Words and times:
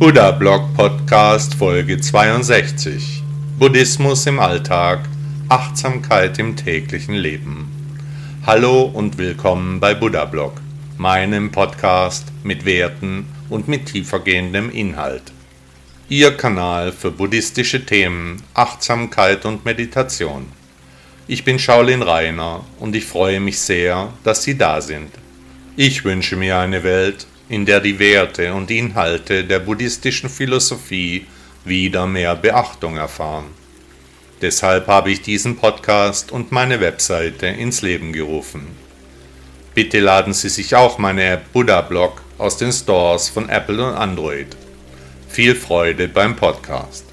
Buddha 0.00 0.30
Blog 0.30 0.74
Podcast 0.74 1.56
Folge 1.56 2.00
62 2.00 3.22
Buddhismus 3.58 4.24
im 4.24 4.40
Alltag, 4.40 5.00
Achtsamkeit 5.50 6.38
im 6.38 6.56
täglichen 6.56 7.14
Leben. 7.14 7.68
Hallo 8.46 8.84
und 8.84 9.18
willkommen 9.18 9.78
bei 9.78 9.92
Buddha 9.92 10.24
Blog, 10.24 10.54
meinem 10.96 11.52
Podcast 11.52 12.28
mit 12.42 12.64
Werten 12.64 13.26
und 13.50 13.68
mit 13.68 13.92
tiefergehendem 13.92 14.70
Inhalt. 14.70 15.32
Ihr 16.08 16.34
Kanal 16.34 16.92
für 16.92 17.10
buddhistische 17.10 17.84
Themen, 17.84 18.42
Achtsamkeit 18.54 19.44
und 19.44 19.66
Meditation. 19.66 20.46
Ich 21.28 21.44
bin 21.44 21.58
Shaolin 21.58 22.00
Rainer 22.00 22.64
und 22.78 22.96
ich 22.96 23.04
freue 23.04 23.40
mich 23.40 23.60
sehr, 23.60 24.14
dass 24.24 24.44
Sie 24.44 24.56
da 24.56 24.80
sind. 24.80 25.10
Ich 25.76 26.06
wünsche 26.06 26.36
mir 26.36 26.58
eine 26.58 26.84
Welt, 26.84 27.26
in 27.50 27.66
der 27.66 27.80
die 27.80 27.98
Werte 27.98 28.54
und 28.54 28.70
Inhalte 28.70 29.44
der 29.44 29.58
buddhistischen 29.58 30.30
Philosophie 30.30 31.26
wieder 31.64 32.06
mehr 32.06 32.36
Beachtung 32.36 32.96
erfahren. 32.96 33.46
Deshalb 34.40 34.86
habe 34.86 35.10
ich 35.10 35.20
diesen 35.20 35.56
Podcast 35.56 36.30
und 36.30 36.52
meine 36.52 36.80
Webseite 36.80 37.48
ins 37.48 37.82
Leben 37.82 38.12
gerufen. 38.12 38.68
Bitte 39.74 39.98
laden 39.98 40.32
Sie 40.32 40.48
sich 40.48 40.76
auch 40.76 40.98
meine 40.98 41.24
App 41.24 41.52
Buddha 41.52 41.80
Blog 41.80 42.22
aus 42.38 42.56
den 42.56 42.72
Stores 42.72 43.28
von 43.28 43.48
Apple 43.48 43.84
und 43.84 43.94
Android. 43.94 44.56
Viel 45.28 45.56
Freude 45.56 46.06
beim 46.06 46.36
Podcast. 46.36 47.04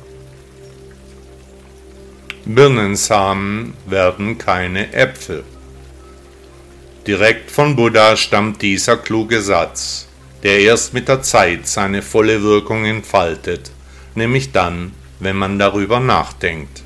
Birnensamen 2.45 3.73
werden 3.88 4.38
keine 4.38 4.94
Äpfel. 4.94 5.44
Direkt 7.08 7.50
von 7.50 7.76
Buddha 7.76 8.16
stammt 8.16 8.62
dieser 8.62 8.97
kluge 8.97 9.42
Satz, 9.42 10.06
der 10.44 10.60
erst 10.60 10.94
mit 10.94 11.08
der 11.08 11.22
Zeit 11.22 11.68
seine 11.68 12.02
volle 12.02 12.44
Wirkung 12.44 12.86
entfaltet, 12.86 13.72
nämlich 14.16 14.52
dann, 14.52 14.94
wenn 15.20 15.36
man 15.36 15.60
darüber 15.60 16.00
nachdenkt. 16.00 16.84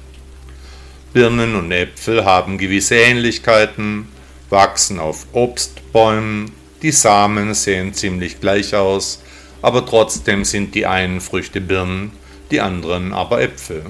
Birnen 1.13 1.55
und 1.55 1.71
Äpfel 1.71 2.23
haben 2.23 2.57
gewisse 2.57 2.95
Ähnlichkeiten, 2.95 4.07
wachsen 4.49 4.99
auf 4.99 5.27
Obstbäumen, 5.33 6.51
die 6.81 6.91
Samen 6.91 7.53
sehen 7.53 7.93
ziemlich 7.93 8.39
gleich 8.39 8.75
aus, 8.75 9.21
aber 9.61 9.85
trotzdem 9.85 10.45
sind 10.45 10.73
die 10.73 10.85
einen 10.85 11.21
Früchte 11.21 11.61
Birnen, 11.61 12.11
die 12.49 12.61
anderen 12.61 13.13
aber 13.13 13.41
Äpfel. 13.41 13.83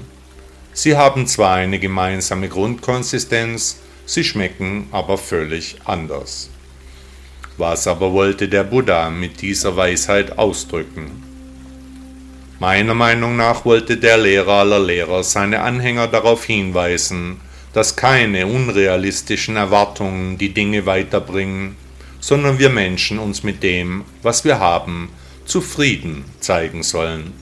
Sie 0.74 0.96
haben 0.96 1.28
zwar 1.28 1.56
eine 1.56 1.80
gemeinsame 1.80 2.50
Grundkonsistenz, 2.50 3.80
sie 4.06 4.24
schmecken 4.24 4.88
aber 4.92 5.18
völlig 5.18 5.78
anders. 5.86 6.51
Was 7.58 7.88
aber 7.88 8.14
wollte 8.14 8.48
der 8.48 8.64
Buddha 8.64 9.10
mit 9.10 9.42
dieser 9.42 9.76
Weisheit 9.76 10.38
ausdrücken? 10.38 11.24
Meiner 12.60 12.94
Meinung 12.94 13.36
nach 13.36 13.66
wollte 13.66 13.98
der 13.98 14.18
Lehrer 14.18 14.54
aller 14.54 14.80
Lehrer 14.80 15.24
seine 15.24 15.62
Anhänger 15.62 16.08
darauf 16.08 16.46
hinweisen, 16.46 17.42
dass 17.74 17.96
keine 17.96 18.48
unrealistischen 18.48 19.56
Erwartungen 19.56 20.38
die 20.38 20.54
Dinge 20.54 20.86
weiterbringen, 20.86 21.76
sondern 22.20 22.60
wir 22.60 22.70
Menschen 22.70 23.18
uns 23.18 23.44
mit 23.44 23.64
dem, 23.64 24.04
was 24.22 24.46
wir 24.46 24.60
haben, 24.60 25.10
zufrieden 25.46 26.26
zeigen 26.40 26.84
sollen. 26.84 27.34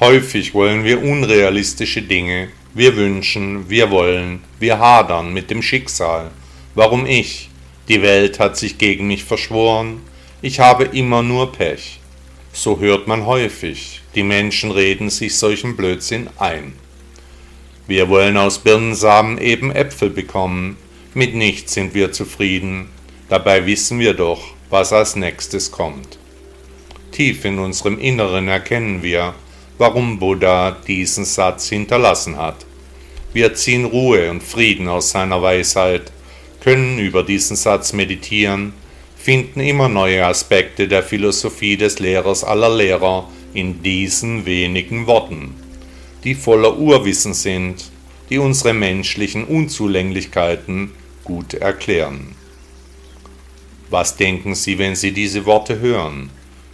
Häufig 0.00 0.52
wollen 0.52 0.84
wir 0.84 1.02
unrealistische 1.02 2.02
Dinge, 2.02 2.48
wir 2.74 2.96
wünschen, 2.96 3.70
wir 3.70 3.90
wollen, 3.90 4.40
wir 4.58 4.78
hadern 4.78 5.32
mit 5.32 5.50
dem 5.50 5.62
Schicksal. 5.62 6.30
Warum 6.74 7.06
ich? 7.06 7.48
Die 7.88 8.02
Welt 8.02 8.40
hat 8.40 8.56
sich 8.56 8.78
gegen 8.78 9.06
mich 9.06 9.24
verschworen, 9.24 10.00
ich 10.42 10.60
habe 10.60 10.84
immer 10.84 11.22
nur 11.22 11.52
Pech. 11.52 12.00
So 12.52 12.80
hört 12.80 13.06
man 13.06 13.26
häufig, 13.26 14.02
die 14.14 14.24
Menschen 14.24 14.70
reden 14.70 15.08
sich 15.08 15.36
solchen 15.36 15.76
Blödsinn 15.76 16.28
ein. 16.38 16.72
Wir 17.86 18.08
wollen 18.08 18.36
aus 18.36 18.58
Birnensamen 18.58 19.38
eben 19.38 19.70
Äpfel 19.70 20.10
bekommen, 20.10 20.76
mit 21.14 21.34
nichts 21.34 21.74
sind 21.74 21.94
wir 21.94 22.10
zufrieden, 22.10 22.88
dabei 23.28 23.66
wissen 23.66 24.00
wir 24.00 24.14
doch, 24.14 24.42
was 24.68 24.92
als 24.92 25.14
nächstes 25.14 25.70
kommt. 25.70 26.18
Tief 27.12 27.44
in 27.44 27.60
unserem 27.60 28.00
Inneren 28.00 28.48
erkennen 28.48 29.02
wir, 29.02 29.34
warum 29.78 30.18
Buddha 30.18 30.72
diesen 30.72 31.24
Satz 31.24 31.68
hinterlassen 31.68 32.36
hat. 32.36 32.66
Wir 33.32 33.54
ziehen 33.54 33.84
Ruhe 33.84 34.30
und 34.30 34.42
Frieden 34.42 34.88
aus 34.88 35.10
seiner 35.10 35.40
Weisheit, 35.40 36.10
können 36.66 36.98
über 36.98 37.22
diesen 37.22 37.54
Satz 37.54 37.92
meditieren, 37.92 38.72
finden 39.16 39.60
immer 39.60 39.88
neue 39.88 40.26
Aspekte 40.26 40.88
der 40.88 41.04
Philosophie 41.04 41.76
des 41.76 42.00
Lehrers 42.00 42.42
aller 42.42 42.74
Lehrer 42.74 43.30
in 43.54 43.84
diesen 43.84 44.46
wenigen 44.46 45.06
Worten, 45.06 45.54
die 46.24 46.34
voller 46.34 46.76
Urwissen 46.76 47.34
sind, 47.34 47.84
die 48.30 48.38
unsere 48.38 48.74
menschlichen 48.74 49.44
Unzulänglichkeiten 49.44 50.90
gut 51.22 51.54
erklären. 51.54 52.34
Was 53.88 54.16
denken 54.16 54.56
Sie, 54.56 54.76
wenn 54.76 54.96
Sie 54.96 55.12
diese 55.12 55.46
Worte 55.46 55.78
hören? 55.78 56.30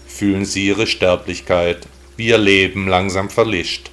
Fühlen 0.07 0.47
Sie 0.47 0.69
Ihre 0.69 0.87
Sterblichkeit, 0.87 1.87
wie 2.17 2.29
Ihr 2.29 2.39
Leben 2.39 2.89
langsam 2.89 3.29
verlischt? 3.29 3.91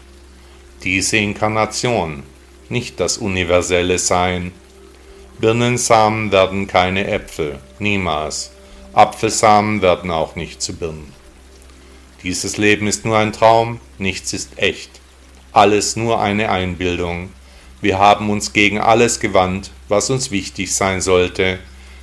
Diese 0.82 1.18
Inkarnation, 1.18 2.24
nicht 2.70 3.02
das 3.02 3.18
universelle 3.18 4.00
Sein, 4.00 4.54
Birnensamen 5.40 6.34
werden 6.34 6.68
keine 6.68 7.08
Äpfel, 7.08 7.60
niemals. 7.80 8.52
Apfelsamen 8.92 9.82
werden 9.82 10.12
auch 10.12 10.36
nicht 10.36 10.62
zu 10.62 10.76
Birnen. 10.76 11.14
Dieses 12.24 12.58
Leben 12.58 12.88
ist 12.88 13.06
nur 13.06 13.18
ein 13.18 13.32
Traum, 13.32 13.80
nichts 13.98 14.34
ist 14.34 14.58
echt. 14.58 14.90
Alles 15.54 15.96
nur 15.96 16.20
eine 16.20 16.52
Einbildung. 16.52 17.30
Wir 17.80 18.00
haben 18.00 18.30
uns 18.30 18.52
gegen 18.52 18.80
alles 18.80 19.22
gewandt, 19.22 19.72
was 19.88 20.10
uns 20.10 20.30
wichtig 20.30 20.76
sein 20.76 21.00
sollte, 21.00 21.60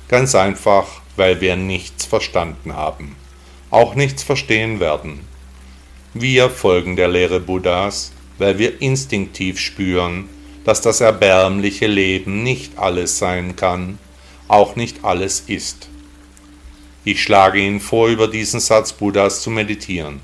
ganz 0.07 0.33
einfach, 0.33 0.87
weil 1.15 1.39
wir 1.39 1.55
nichts 1.55 2.05
verstanden 2.05 2.73
haben, 2.73 3.15
auch 3.69 3.93
nichts 3.93 4.23
verstehen 4.23 4.79
werden. 4.79 5.19
Wir 6.15 6.49
folgen 6.49 6.95
der 6.95 7.09
Lehre 7.09 7.39
Buddhas, 7.39 8.11
weil 8.39 8.57
wir 8.57 8.81
instinktiv 8.81 9.59
spüren, 9.59 10.27
dass 10.67 10.81
das 10.81 10.99
erbärmliche 10.99 11.87
Leben 11.87 12.43
nicht 12.43 12.77
alles 12.77 13.17
sein 13.17 13.55
kann, 13.55 13.99
auch 14.49 14.75
nicht 14.75 15.05
alles 15.05 15.45
ist. 15.47 15.87
Ich 17.05 17.23
schlage 17.23 17.59
Ihnen 17.59 17.79
vor, 17.79 18.09
über 18.09 18.27
diesen 18.27 18.59
Satz 18.59 18.91
Buddhas 18.91 19.41
zu 19.41 19.49
meditieren. 19.49 20.19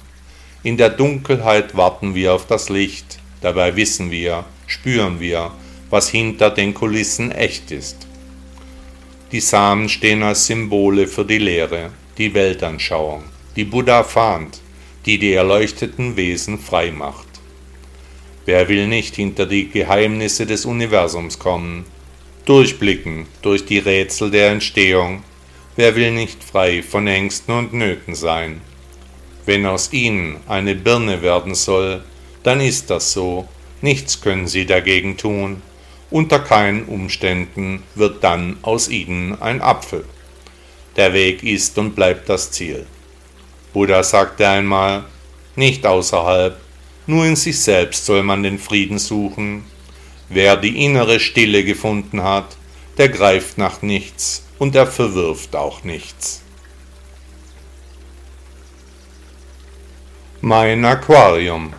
In 0.61 0.75
der 0.75 0.89
Dunkelheit 0.89 1.77
warten 1.77 2.13
wir 2.13 2.33
auf 2.33 2.45
das 2.45 2.67
Licht, 2.67 3.19
dabei 3.39 3.77
wissen 3.77 4.11
wir, 4.11 4.43
spüren 4.67 5.21
wir, 5.21 5.51
was 5.89 6.09
hinter 6.09 6.49
den 6.49 6.73
Kulissen 6.73 7.31
echt 7.31 7.71
ist. 7.71 8.05
Die 9.31 9.39
Samen 9.39 9.87
stehen 9.87 10.23
als 10.23 10.45
Symbole 10.47 11.07
für 11.07 11.23
die 11.23 11.37
Lehre, 11.37 11.91
die 12.17 12.33
Weltanschauung, 12.33 13.23
die 13.55 13.63
Buddha 13.63 14.03
fahnt, 14.03 14.59
die 15.05 15.17
die 15.17 15.31
erleuchteten 15.31 16.17
Wesen 16.17 16.59
frei 16.59 16.91
macht. 16.91 17.32
Wer 18.45 18.67
will 18.67 18.87
nicht 18.87 19.15
hinter 19.15 19.45
die 19.45 19.69
Geheimnisse 19.69 20.45
des 20.45 20.65
Universums 20.65 21.39
kommen, 21.39 21.85
durchblicken 22.45 23.27
durch 23.41 23.65
die 23.65 23.79
Rätsel 23.79 24.31
der 24.31 24.51
Entstehung? 24.51 25.23
Wer 25.75 25.95
will 25.95 26.11
nicht 26.11 26.43
frei 26.43 26.83
von 26.83 27.07
Ängsten 27.07 27.57
und 27.57 27.73
Nöten 27.73 28.15
sein? 28.15 28.61
Wenn 29.45 29.65
aus 29.65 29.93
ihnen 29.93 30.37
eine 30.47 30.75
Birne 30.75 31.21
werden 31.21 31.55
soll, 31.55 32.03
dann 32.43 32.59
ist 32.59 32.89
das 32.89 33.13
so, 33.13 33.47
nichts 33.81 34.21
können 34.21 34.47
sie 34.47 34.65
dagegen 34.65 35.17
tun, 35.17 35.61
unter 36.11 36.39
keinen 36.39 36.85
Umständen 36.85 37.83
wird 37.95 38.23
dann 38.23 38.57
aus 38.61 38.89
ihnen 38.89 39.41
ein 39.41 39.61
Apfel. 39.61 40.05
Der 40.95 41.13
Weg 41.13 41.43
ist 41.43 41.77
und 41.77 41.95
bleibt 41.95 42.29
das 42.29 42.51
Ziel. 42.51 42.85
Buddha 43.73 44.03
sagte 44.03 44.47
einmal, 44.47 45.05
nicht 45.55 45.85
außerhalb, 45.85 46.62
nur 47.05 47.25
in 47.25 47.35
sich 47.35 47.59
selbst 47.59 48.05
soll 48.05 48.23
man 48.23 48.43
den 48.43 48.59
Frieden 48.59 48.99
suchen. 48.99 49.63
Wer 50.29 50.55
die 50.57 50.83
innere 50.83 51.19
Stille 51.19 51.63
gefunden 51.63 52.23
hat, 52.23 52.57
der 52.97 53.09
greift 53.09 53.57
nach 53.57 53.81
nichts 53.81 54.45
und 54.59 54.75
er 54.75 54.87
verwirft 54.87 55.55
auch 55.55 55.83
nichts. 55.83 56.41
Mein 60.41 60.83
Aquarium. 60.85 61.73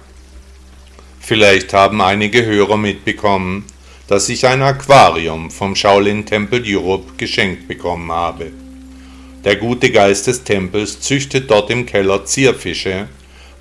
Vielleicht 1.20 1.72
haben 1.72 2.00
einige 2.00 2.44
Hörer 2.44 2.76
mitbekommen, 2.76 3.64
dass 4.06 4.28
ich 4.28 4.46
ein 4.46 4.62
Aquarium 4.62 5.50
vom 5.50 5.74
Shaolin 5.74 6.26
Tempel 6.26 6.62
Europe 6.66 7.12
geschenkt 7.16 7.66
bekommen 7.68 8.12
habe. 8.12 8.52
Der 9.44 9.56
gute 9.56 9.90
Geist 9.90 10.26
des 10.26 10.44
Tempels 10.44 11.00
züchtet 11.00 11.50
dort 11.50 11.70
im 11.70 11.86
Keller 11.86 12.24
Zierfische 12.24 13.08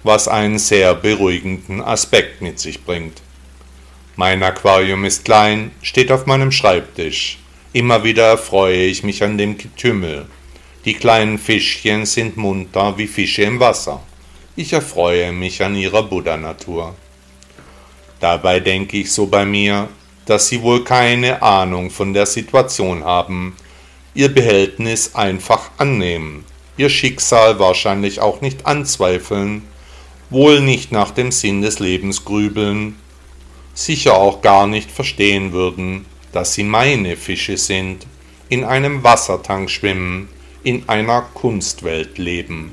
was 0.04 0.28
einen 0.28 0.60
sehr 0.60 0.94
beruhigenden 0.96 1.82
Aspekt 1.82 2.42
mit 2.42 2.60
sich 2.60 2.84
bringt. 2.84 3.22
Mein 4.16 4.44
Aquarium 4.44 5.06
ist 5.06 5.26
klein, 5.26 5.72
steht 5.82 6.12
auf 6.12 6.26
meinem 6.26 6.52
Schreibtisch. 6.52 7.40
Immer 7.72 8.04
wieder 8.04 8.28
erfreue 8.28 8.84
ich 8.84 9.04
mich 9.04 9.24
an 9.24 9.38
dem 9.38 9.58
Getümmel. 9.58 10.28
Die 10.86 10.94
kleinen 10.94 11.40
Fischchen 11.40 12.06
sind 12.06 12.38
munter 12.38 12.98
wie 12.98 13.08
Fische 13.08 13.44
im 13.44 13.60
Wasser. 13.60 14.02
ich 14.56 14.74
erfreue 14.74 15.32
mich 15.32 15.64
an 15.64 15.76
ihrer 15.76 16.04
Buddha-Natur. 16.04 16.94
Dabei 18.20 18.60
denke 18.60 18.98
ich 18.98 19.12
so 19.12 19.26
bei 19.26 19.46
mir, 19.46 19.90
dass 20.26 20.48
sie 20.48 20.62
wohl 20.62 20.84
keine 20.84 21.42
Ahnung 21.42 21.90
von 21.90 22.14
der 22.14 22.26
Situation 22.26 23.04
haben, 23.04 23.56
ihr 24.14 24.30
Behältnis 24.30 25.16
einfach 25.16 25.72
annehmen, 25.78 26.46
ihr 26.78 26.90
Schicksal 26.90 27.58
wahrscheinlich 27.60 28.20
auch 28.20 28.42
nicht 28.42 28.66
anzweifeln, 28.66 29.64
wohl 30.34 30.62
nicht 30.62 30.92
nach 30.92 31.12
dem 31.12 31.32
Sinn 31.32 31.62
des 31.62 31.80
Lebens 31.80 32.26
grübeln, 32.26 32.96
sicher 33.76 34.16
auch 34.16 34.42
gar 34.42 34.66
nicht 34.66 34.90
verstehen 34.90 35.54
würden, 35.54 36.06
dass 36.32 36.56
sie 36.56 36.64
meine 36.64 37.16
Fische 37.16 37.56
sind, 37.58 38.08
in 38.50 38.64
einem 38.64 39.04
Wassertank 39.04 39.70
schwimmen, 39.70 40.28
in 40.64 40.90
einer 40.90 41.22
Kunstwelt 41.22 42.18
leben. 42.18 42.72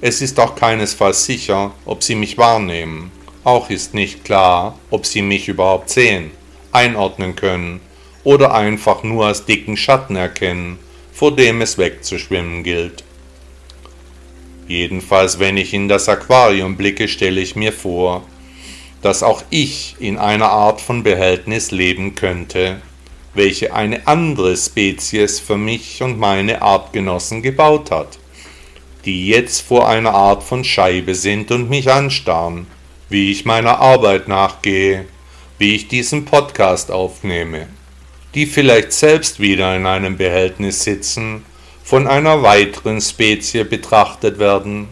Es 0.00 0.22
ist 0.22 0.40
auch 0.40 0.54
keinesfalls 0.56 1.26
sicher, 1.26 1.72
ob 1.84 2.02
sie 2.02 2.14
mich 2.14 2.38
wahrnehmen, 2.38 3.10
auch 3.44 3.70
ist 3.70 3.92
nicht 3.92 4.24
klar, 4.24 4.78
ob 4.90 5.04
sie 5.06 5.22
mich 5.22 5.48
überhaupt 5.48 5.90
sehen, 5.90 6.30
einordnen 6.72 7.36
können 7.36 7.80
oder 8.24 8.54
einfach 8.54 9.02
nur 9.02 9.26
als 9.26 9.44
dicken 9.44 9.76
Schatten 9.76 10.16
erkennen, 10.16 10.78
vor 11.12 11.36
dem 11.36 11.60
es 11.60 11.78
wegzuschwimmen 11.78 12.62
gilt. 12.62 13.04
Jedenfalls, 14.68 15.38
wenn 15.38 15.56
ich 15.56 15.72
in 15.74 15.88
das 15.88 16.08
Aquarium 16.08 16.76
blicke, 16.76 17.08
stelle 17.08 17.40
ich 17.40 17.54
mir 17.54 17.72
vor, 17.72 18.24
dass 19.02 19.22
auch 19.22 19.42
ich 19.50 19.96
in 20.00 20.18
einer 20.18 20.48
Art 20.48 20.80
von 20.80 21.02
Behältnis 21.02 21.70
leben 21.70 22.14
könnte, 22.14 22.80
welche 23.34 23.74
eine 23.74 24.06
andere 24.08 24.56
Spezies 24.56 25.38
für 25.38 25.56
mich 25.56 26.02
und 26.02 26.18
meine 26.18 26.62
Artgenossen 26.62 27.42
gebaut 27.42 27.90
hat, 27.90 28.18
die 29.04 29.28
jetzt 29.28 29.60
vor 29.60 29.88
einer 29.88 30.14
Art 30.14 30.42
von 30.42 30.64
Scheibe 30.64 31.14
sind 31.14 31.52
und 31.52 31.70
mich 31.70 31.90
anstarren, 31.90 32.66
wie 33.08 33.30
ich 33.30 33.44
meiner 33.44 33.78
Arbeit 33.78 34.26
nachgehe, 34.26 35.04
wie 35.58 35.76
ich 35.76 35.86
diesen 35.86 36.24
Podcast 36.24 36.90
aufnehme, 36.90 37.68
die 38.34 38.46
vielleicht 38.46 38.92
selbst 38.92 39.38
wieder 39.38 39.76
in 39.76 39.86
einem 39.86 40.16
Behältnis 40.16 40.82
sitzen, 40.82 41.44
von 41.86 42.08
einer 42.08 42.42
weiteren 42.42 43.00
Spezie 43.00 43.62
betrachtet 43.62 44.40
werden. 44.40 44.88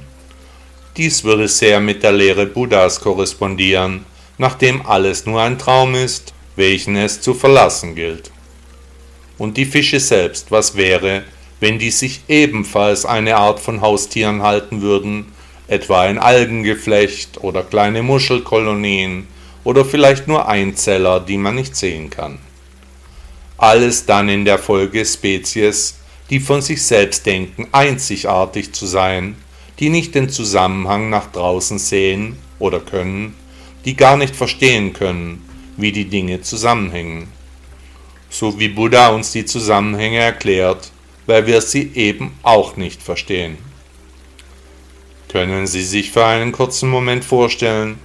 Dies 0.96 1.24
würde 1.24 1.48
sehr 1.48 1.80
mit 1.80 2.04
der 2.04 2.12
Lehre 2.12 2.46
Buddhas 2.46 3.00
korrespondieren, 3.00 4.06
nachdem 4.38 4.86
alles 4.86 5.26
nur 5.26 5.42
ein 5.42 5.58
Traum 5.58 5.96
ist, 5.96 6.32
welchen 6.54 6.94
es 6.94 7.20
zu 7.20 7.34
verlassen 7.34 7.96
gilt. 7.96 8.30
Und 9.38 9.56
die 9.56 9.64
Fische 9.64 9.98
selbst, 9.98 10.52
was 10.52 10.76
wäre, 10.76 11.24
wenn 11.58 11.80
die 11.80 11.90
sich 11.90 12.20
ebenfalls 12.28 13.04
eine 13.04 13.38
Art 13.38 13.58
von 13.58 13.80
Haustieren 13.80 14.44
halten 14.44 14.80
würden, 14.80 15.32
etwa 15.66 16.02
ein 16.02 16.18
Algengeflecht 16.20 17.42
oder 17.42 17.64
kleine 17.64 18.04
Muschelkolonien 18.04 19.26
oder 19.64 19.84
vielleicht 19.84 20.28
nur 20.28 20.46
Einzeller, 20.46 21.18
die 21.18 21.38
man 21.38 21.56
nicht 21.56 21.74
sehen 21.74 22.08
kann. 22.08 22.38
Alles 23.58 24.06
dann 24.06 24.28
in 24.28 24.44
der 24.44 24.58
Folge 24.58 25.04
Spezies, 25.04 25.96
die 26.30 26.40
von 26.40 26.62
sich 26.62 26.82
selbst 26.82 27.26
denken, 27.26 27.68
einzigartig 27.72 28.72
zu 28.72 28.86
sein, 28.86 29.36
die 29.78 29.90
nicht 29.90 30.14
den 30.14 30.28
Zusammenhang 30.28 31.10
nach 31.10 31.30
draußen 31.30 31.78
sehen 31.78 32.36
oder 32.58 32.80
können, 32.80 33.34
die 33.84 33.96
gar 33.96 34.16
nicht 34.16 34.34
verstehen 34.34 34.92
können, 34.92 35.44
wie 35.76 35.92
die 35.92 36.06
Dinge 36.06 36.40
zusammenhängen. 36.40 37.28
So 38.30 38.58
wie 38.58 38.68
Buddha 38.68 39.08
uns 39.08 39.32
die 39.32 39.44
Zusammenhänge 39.44 40.18
erklärt, 40.18 40.90
weil 41.26 41.46
wir 41.46 41.60
sie 41.60 41.90
eben 41.94 42.32
auch 42.42 42.76
nicht 42.76 43.02
verstehen. 43.02 43.58
Können 45.28 45.66
Sie 45.66 45.82
sich 45.82 46.12
für 46.12 46.24
einen 46.24 46.52
kurzen 46.52 46.88
Moment 46.88 47.24
vorstellen, 47.24 47.98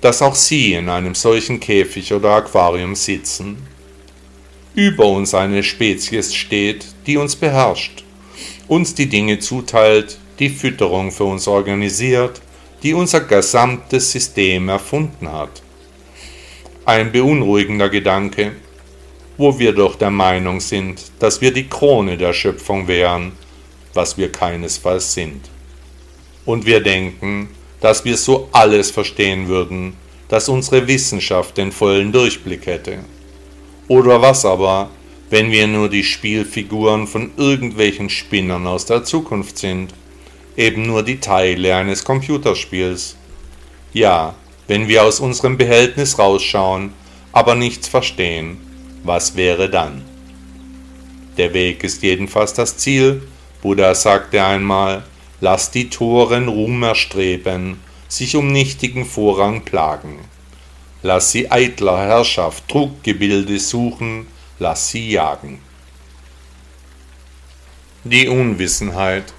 dass 0.00 0.22
auch 0.22 0.36
Sie 0.36 0.74
in 0.74 0.88
einem 0.88 1.16
solchen 1.16 1.58
Käfig 1.58 2.12
oder 2.12 2.30
Aquarium 2.30 2.94
sitzen? 2.94 3.58
Über 4.74 5.06
uns 5.06 5.34
eine 5.34 5.62
Spezies 5.62 6.34
steht, 6.34 6.86
die 7.06 7.16
uns 7.16 7.34
beherrscht, 7.34 8.04
uns 8.68 8.94
die 8.94 9.08
Dinge 9.08 9.40
zuteilt, 9.40 10.18
die 10.38 10.48
Fütterung 10.48 11.10
für 11.10 11.24
uns 11.24 11.48
organisiert, 11.48 12.40
die 12.82 12.94
unser 12.94 13.20
gesamtes 13.20 14.12
System 14.12 14.68
erfunden 14.68 15.30
hat. 15.30 15.62
Ein 16.84 17.10
beunruhigender 17.10 17.88
Gedanke, 17.88 18.52
wo 19.36 19.58
wir 19.58 19.72
doch 19.72 19.96
der 19.96 20.10
Meinung 20.10 20.60
sind, 20.60 21.02
dass 21.18 21.40
wir 21.40 21.52
die 21.52 21.68
Krone 21.68 22.16
der 22.16 22.32
Schöpfung 22.32 22.86
wären, 22.86 23.32
was 23.92 24.16
wir 24.16 24.30
keinesfalls 24.30 25.14
sind 25.14 25.50
und 26.44 26.66
wir 26.66 26.80
denken, 26.80 27.48
dass 27.80 28.04
wir 28.04 28.16
so 28.16 28.48
alles 28.52 28.90
verstehen 28.90 29.48
würden, 29.48 29.94
dass 30.28 30.48
unsere 30.48 30.86
Wissenschaft 30.86 31.56
den 31.56 31.72
vollen 31.72 32.12
Durchblick 32.12 32.66
hätte. 32.66 32.98
Oder 33.90 34.22
was 34.22 34.44
aber, 34.44 34.88
wenn 35.30 35.50
wir 35.50 35.66
nur 35.66 35.88
die 35.88 36.04
Spielfiguren 36.04 37.08
von 37.08 37.32
irgendwelchen 37.36 38.08
Spinnern 38.08 38.68
aus 38.68 38.86
der 38.86 39.02
Zukunft 39.02 39.58
sind, 39.58 39.92
eben 40.56 40.86
nur 40.86 41.02
die 41.02 41.18
Teile 41.18 41.74
eines 41.74 42.04
Computerspiels. 42.04 43.16
Ja, 43.92 44.36
wenn 44.68 44.86
wir 44.86 45.02
aus 45.02 45.18
unserem 45.18 45.58
Behältnis 45.58 46.20
rausschauen, 46.20 46.92
aber 47.32 47.56
nichts 47.56 47.88
verstehen, 47.88 48.58
was 49.02 49.34
wäre 49.34 49.68
dann? 49.68 50.02
Der 51.36 51.52
Weg 51.52 51.82
ist 51.82 52.04
jedenfalls 52.04 52.52
das 52.52 52.76
Ziel, 52.76 53.22
Buddha 53.60 53.96
sagte 53.96 54.44
einmal, 54.44 55.02
Lass 55.40 55.72
die 55.72 55.90
Toren 55.90 56.46
Ruhm 56.46 56.84
erstreben, 56.84 57.80
sich 58.06 58.36
um 58.36 58.52
nichtigen 58.52 59.04
Vorrang 59.04 59.64
plagen. 59.64 60.29
Lass 61.02 61.32
sie 61.32 61.50
eitler 61.50 61.98
Herrschaft 61.98 62.68
Truggebilde 62.68 63.58
suchen, 63.58 64.26
lass 64.58 64.90
sie 64.90 65.10
jagen. 65.10 65.58
Die 68.04 68.28
Unwissenheit. 68.28 69.32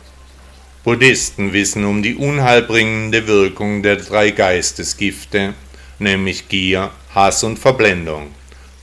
Buddhisten 0.83 1.53
wissen 1.53 1.85
um 1.85 2.01
die 2.01 2.15
unheilbringende 2.15 3.27
Wirkung 3.27 3.83
der 3.83 3.97
drei 3.97 4.31
Geistesgifte, 4.31 5.53
nämlich 5.99 6.49
Gier, 6.49 6.89
Hass 7.13 7.43
und 7.43 7.59
Verblendung, 7.59 8.31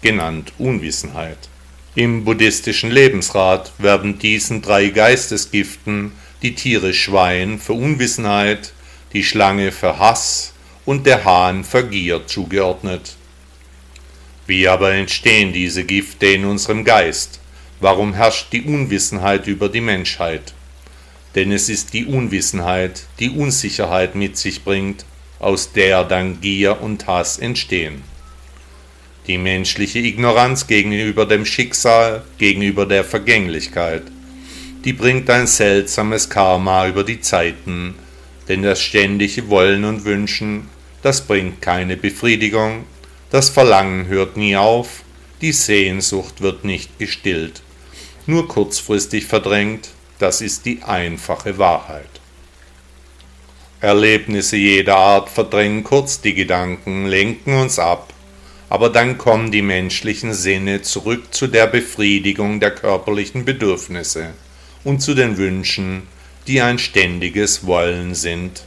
genannt 0.01 0.53
Unwissenheit. 0.59 1.49
Im 1.97 2.25
buddhistischen 2.25 2.93
Lebensrat 2.93 3.73
werden 3.79 4.21
diesen 4.21 4.63
drei 4.63 4.91
Geistesgiften 4.91 6.13
die 6.43 6.55
Tiere 6.55 6.95
Schwein 6.95 7.59
für 7.59 7.73
Unwissenheit, 7.73 8.73
die 9.13 9.25
Schlange 9.25 9.73
für 9.73 9.99
Hass 9.99 10.53
und 10.89 11.05
der 11.05 11.27
Hahn 11.27 11.65
für 11.65 11.87
Gier 11.87 12.27
zugeordnet. 12.27 13.15
Wie 14.47 14.67
aber 14.67 14.95
entstehen 14.95 15.53
diese 15.53 15.85
Gifte 15.85 16.29
in 16.29 16.47
unserem 16.47 16.83
Geist? 16.83 17.41
Warum 17.79 18.15
herrscht 18.15 18.55
die 18.55 18.63
Unwissenheit 18.63 19.47
über 19.47 19.69
die 19.69 19.83
Menschheit? 19.83 20.55
Denn 21.35 21.53
es 21.53 21.69
ist 21.69 21.93
die 21.93 22.07
Unwissenheit, 22.07 23.03
die 23.19 23.29
Unsicherheit 23.29 24.15
mit 24.15 24.39
sich 24.39 24.65
bringt, 24.65 25.05
aus 25.41 25.73
der 25.73 26.05
dann 26.05 26.41
Gier 26.41 26.81
und 26.81 27.07
Hass 27.07 27.39
entstehen. 27.39 28.03
Die 29.27 29.37
menschliche 29.37 29.99
Ignoranz 29.99 30.69
gegenüber 30.69 31.27
dem 31.27 31.45
Schicksal, 31.45 32.25
gegenüber 32.39 32.87
der 32.87 33.05
Vergänglichkeit, 33.05 34.05
die 34.87 34.95
bringt 34.95 35.29
ein 35.29 35.47
seltsames 35.47 36.31
Karma 36.31 36.89
über 36.89 37.05
die 37.05 37.21
Zeiten, 37.21 37.95
denn 38.49 38.63
das 38.63 38.81
ständige 38.81 39.51
Wollen 39.51 39.85
und 39.85 40.07
Wünschen, 40.07 40.71
das 41.03 41.27
bringt 41.27 41.63
keine 41.63 41.97
Befriedigung, 41.97 42.85
das 43.31 43.49
Verlangen 43.49 44.07
hört 44.07 44.37
nie 44.37 44.57
auf, 44.57 45.03
die 45.41 45.53
Sehnsucht 45.53 46.41
wird 46.41 46.65
nicht 46.65 46.99
gestillt, 46.99 47.63
nur 48.27 48.49
kurzfristig 48.49 49.27
verdrängt, 49.27 49.91
das 50.19 50.41
ist 50.41 50.67
die 50.67 50.83
einfache 50.83 51.59
Wahrheit. 51.59 52.09
Erlebnisse 53.81 54.57
jeder 54.57 54.97
Art 54.97 55.29
verdrängen 55.29 55.85
kurz 55.85 56.21
die 56.21 56.35
Gedanken, 56.35 57.07
lenken 57.07 57.55
uns 57.55 57.79
ab, 57.79 58.13
aber 58.69 58.91
dann 58.91 59.17
kommen 59.17 59.51
die 59.53 59.63
menschlichen 59.63 60.35
Sinne 60.35 60.83
zurück 60.83 61.33
zu 61.33 61.47
der 61.47 61.69
Befriedigung 61.69 62.61
der 62.61 62.73
körperlichen 62.73 63.45
Bedürfnisse 63.45 64.35
und 64.85 65.01
zu 65.01 65.15
den 65.15 65.37
Wünschen, 65.39 66.09
die 66.49 66.61
ein 66.61 66.79
ständiges 66.79 67.67
Wollen 67.67 68.15
sind. 68.15 68.65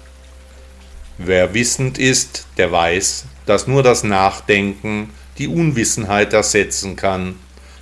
Wer 1.24 1.54
wissend 1.54 2.00
ist, 2.00 2.48
der 2.58 2.72
weiß, 2.72 3.26
dass 3.46 3.68
nur 3.68 3.84
das 3.84 4.04
Nachdenken 4.04 5.12
die 5.38 5.48
Unwissenheit 5.48 6.34
ersetzen 6.34 6.96
kann, 6.96 7.36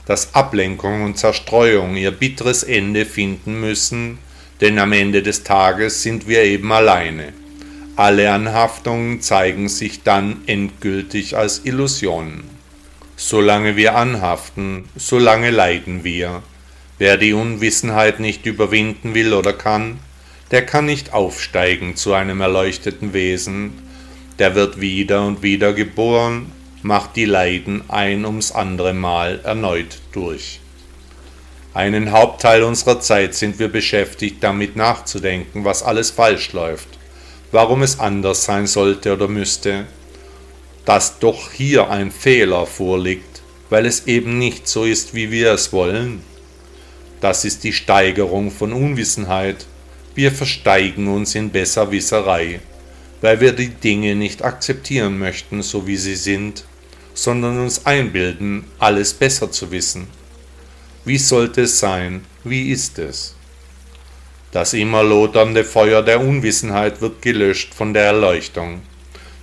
dass 0.06 0.34
Ablenkung 0.36 1.04
und 1.04 1.18
Zerstreuung 1.18 1.96
ihr 1.96 2.12
bitteres 2.12 2.64
Ende 2.64 3.06
finden 3.06 3.62
müssen, 3.62 4.18
denn 4.60 4.78
am 4.78 4.92
Ende 4.92 5.24
des 5.24 5.44
Tages 5.44 6.04
sind 6.04 6.28
wir 6.28 6.44
eben 6.44 6.72
alleine. 6.72 7.32
Alle 7.96 8.32
Anhaftungen 8.32 9.22
zeigen 9.22 9.70
sich 9.70 10.04
dann 10.04 10.42
endgültig 10.46 11.38
als 11.38 11.62
Illusionen. 11.64 12.44
Solange 13.16 13.76
wir 13.76 13.96
anhaften, 13.96 14.86
solange 14.96 15.52
leiden 15.52 16.04
wir, 16.04 16.42
Wer 17.00 17.16
die 17.16 17.32
Unwissenheit 17.32 18.20
nicht 18.20 18.46
überwinden 18.46 19.16
will 19.16 19.34
oder 19.34 19.54
kann, 19.54 20.00
der 20.52 20.66
kann 20.66 20.86
nicht 20.86 21.14
aufsteigen 21.14 21.96
zu 21.96 22.14
einem 22.14 22.42
erleuchteten 22.42 23.14
Wesen, 23.14 23.74
der 24.40 24.56
wird 24.56 24.80
wieder 24.80 25.26
und 25.26 25.44
wieder 25.44 25.74
geboren, 25.74 26.52
macht 26.82 27.16
die 27.16 27.26
Leiden 27.26 27.84
ein 27.90 28.26
ums 28.26 28.52
andere 28.52 28.94
Mal 28.94 29.42
erneut 29.44 30.00
durch. 30.12 30.62
Einen 31.74 32.12
Hauptteil 32.12 32.64
unserer 32.64 33.00
Zeit 33.00 33.36
sind 33.36 33.60
wir 33.60 33.68
beschäftigt, 33.68 34.38
damit 34.44 34.76
nachzudenken, 34.76 35.66
was 35.66 35.84
alles 35.84 36.10
falsch 36.10 36.52
läuft, 36.54 36.88
warum 37.52 37.84
es 37.84 38.00
anders 38.00 38.46
sein 38.46 38.66
sollte 38.66 39.14
oder 39.14 39.28
müsste, 39.28 39.86
dass 40.86 41.20
doch 41.20 41.52
hier 41.52 41.90
ein 41.90 42.12
Fehler 42.12 42.66
vorliegt, 42.66 43.42
weil 43.70 43.86
es 43.86 44.08
eben 44.08 44.40
nicht 44.40 44.68
so 44.68 44.84
ist, 44.84 45.14
wie 45.14 45.30
wir 45.30 45.52
es 45.52 45.72
wollen. 45.72 46.24
Das 47.22 47.46
ist 47.46 47.64
die 47.64 47.74
Steigerung 47.74 48.50
von 48.50 48.74
Unwissenheit. 48.74 49.68
Wir 50.20 50.34
versteigen 50.34 51.08
uns 51.08 51.34
in 51.34 51.50
Besserwisserei, 51.50 52.60
weil 53.22 53.40
wir 53.40 53.54
die 53.54 53.70
Dinge 53.70 54.16
nicht 54.16 54.44
akzeptieren 54.44 55.18
möchten, 55.18 55.62
so 55.62 55.88
wie 55.88 55.96
sie 55.96 56.18
sind, 56.18 56.66
sondern 57.14 57.58
uns 57.58 57.86
einbilden, 57.86 58.66
alles 58.80 59.14
besser 59.14 59.50
zu 59.50 59.72
wissen. 59.72 60.08
Wie 61.06 61.18
sollte 61.18 61.62
es 61.62 61.80
sein? 61.80 62.26
Wie 62.44 62.70
ist 62.70 63.00
es? 63.00 63.34
Das 64.52 64.74
immer 64.74 65.04
lodernde 65.04 65.64
Feuer 65.64 66.02
der 66.02 66.20
Unwissenheit 66.20 67.00
wird 67.00 67.22
gelöscht 67.22 67.74
von 67.74 67.94
der 67.94 68.04
Erleuchtung, 68.04 68.82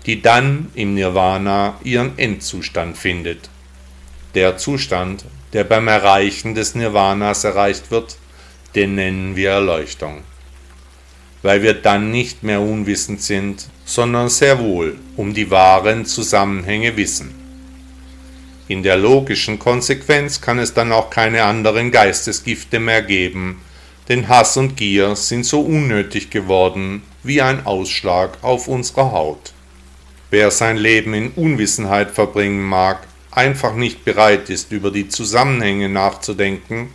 die 0.05 0.21
dann 0.21 0.71
im 0.75 0.93
Nirvana 0.93 1.81
ihren 1.85 2.19
Endzustand 2.19 2.99
findet. 2.99 3.49
Der 4.35 4.59
Zustand, 4.59 5.25
der 5.55 5.65
beim 5.65 5.89
Erreichen 5.89 6.55
des 6.55 6.75
Nirvanas 6.75 7.45
erreicht 7.45 7.91
wird, 7.91 8.19
den 8.75 8.95
nennen 8.95 9.37
wir 9.37 9.53
Erleuchtung, 9.53 10.23
weil 11.43 11.63
wir 11.63 11.75
dann 11.75 12.11
nicht 12.11 12.43
mehr 12.43 12.61
unwissend 12.61 13.23
sind, 13.23 13.69
sondern 13.85 14.29
sehr 14.29 14.59
wohl 14.59 14.97
um 15.17 15.33
die 15.35 15.51
wahren 15.51 16.05
Zusammenhänge 16.05 16.97
wissen. 16.97 17.35
In 18.69 18.83
der 18.83 18.97
logischen 18.97 19.59
Konsequenz 19.59 20.41
kann 20.41 20.59
es 20.59 20.75
dann 20.75 20.91
auch 20.91 21.09
keine 21.09 21.45
anderen 21.45 21.93
Geistesgifte 21.93 22.81
mehr 22.81 23.03
geben, 23.03 23.61
denn 24.09 24.29
Hass 24.29 24.57
und 24.57 24.77
Gier 24.77 25.15
sind 25.15 25.47
so 25.47 25.61
unnötig 25.61 26.31
geworden 26.31 27.03
wie 27.23 27.43
ein 27.43 27.65
Ausschlag 27.65 28.39
auf 28.43 28.67
unserer 28.67 29.13
Haut. 29.13 29.53
Wer 30.31 30.51
sein 30.51 30.77
Leben 30.77 31.15
in 31.15 31.31
Unwissenheit 31.31 32.11
verbringen 32.11 32.63
mag, 32.63 33.07
einfach 33.31 33.75
nicht 33.75 34.05
bereit 34.05 34.51
ist, 34.51 34.73
über 34.73 34.91
die 34.91 35.09
Zusammenhänge 35.09 35.89
nachzudenken, 35.89 36.89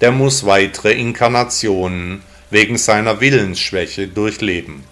der 0.00 0.12
muss 0.12 0.46
weitere 0.46 0.92
Inkarnationen 0.92 2.22
wegen 2.50 2.78
seiner 2.78 3.20
Willensschwäche 3.20 4.08
durchleben. 4.08 4.84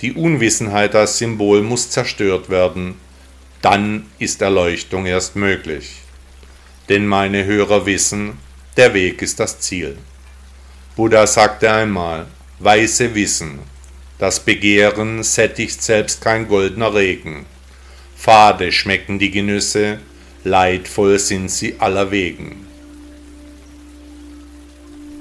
Die 0.00 0.12
Unwissenheit 0.12 0.94
als 0.94 1.18
Symbol 1.18 1.62
muss 1.62 1.90
zerstört 1.90 2.50
werden, 2.50 2.94
dann 3.62 4.06
ist 4.18 4.42
Erleuchtung 4.42 5.06
erst 5.06 5.36
möglich. 5.36 5.96
Denn 6.88 7.06
meine 7.06 7.44
Hörer 7.44 7.86
wissen, 7.86 8.38
der 8.76 8.94
Weg 8.94 9.22
ist 9.22 9.40
das 9.40 9.60
Ziel. 9.60 9.98
Buddha 10.94 11.26
sagte 11.26 11.72
einmal, 11.72 12.26
weise 12.60 13.14
Wissen, 13.14 13.58
das 14.18 14.40
Begehren 14.40 15.22
sättigt 15.22 15.82
selbst 15.82 16.20
kein 16.20 16.48
goldener 16.48 16.94
Regen. 16.94 17.46
Fade 18.16 18.72
schmecken 18.72 19.18
die 19.18 19.30
Genüsse, 19.30 20.00
leidvoll 20.44 21.18
sind 21.18 21.50
sie 21.50 21.76
allerwegen. 21.78 22.66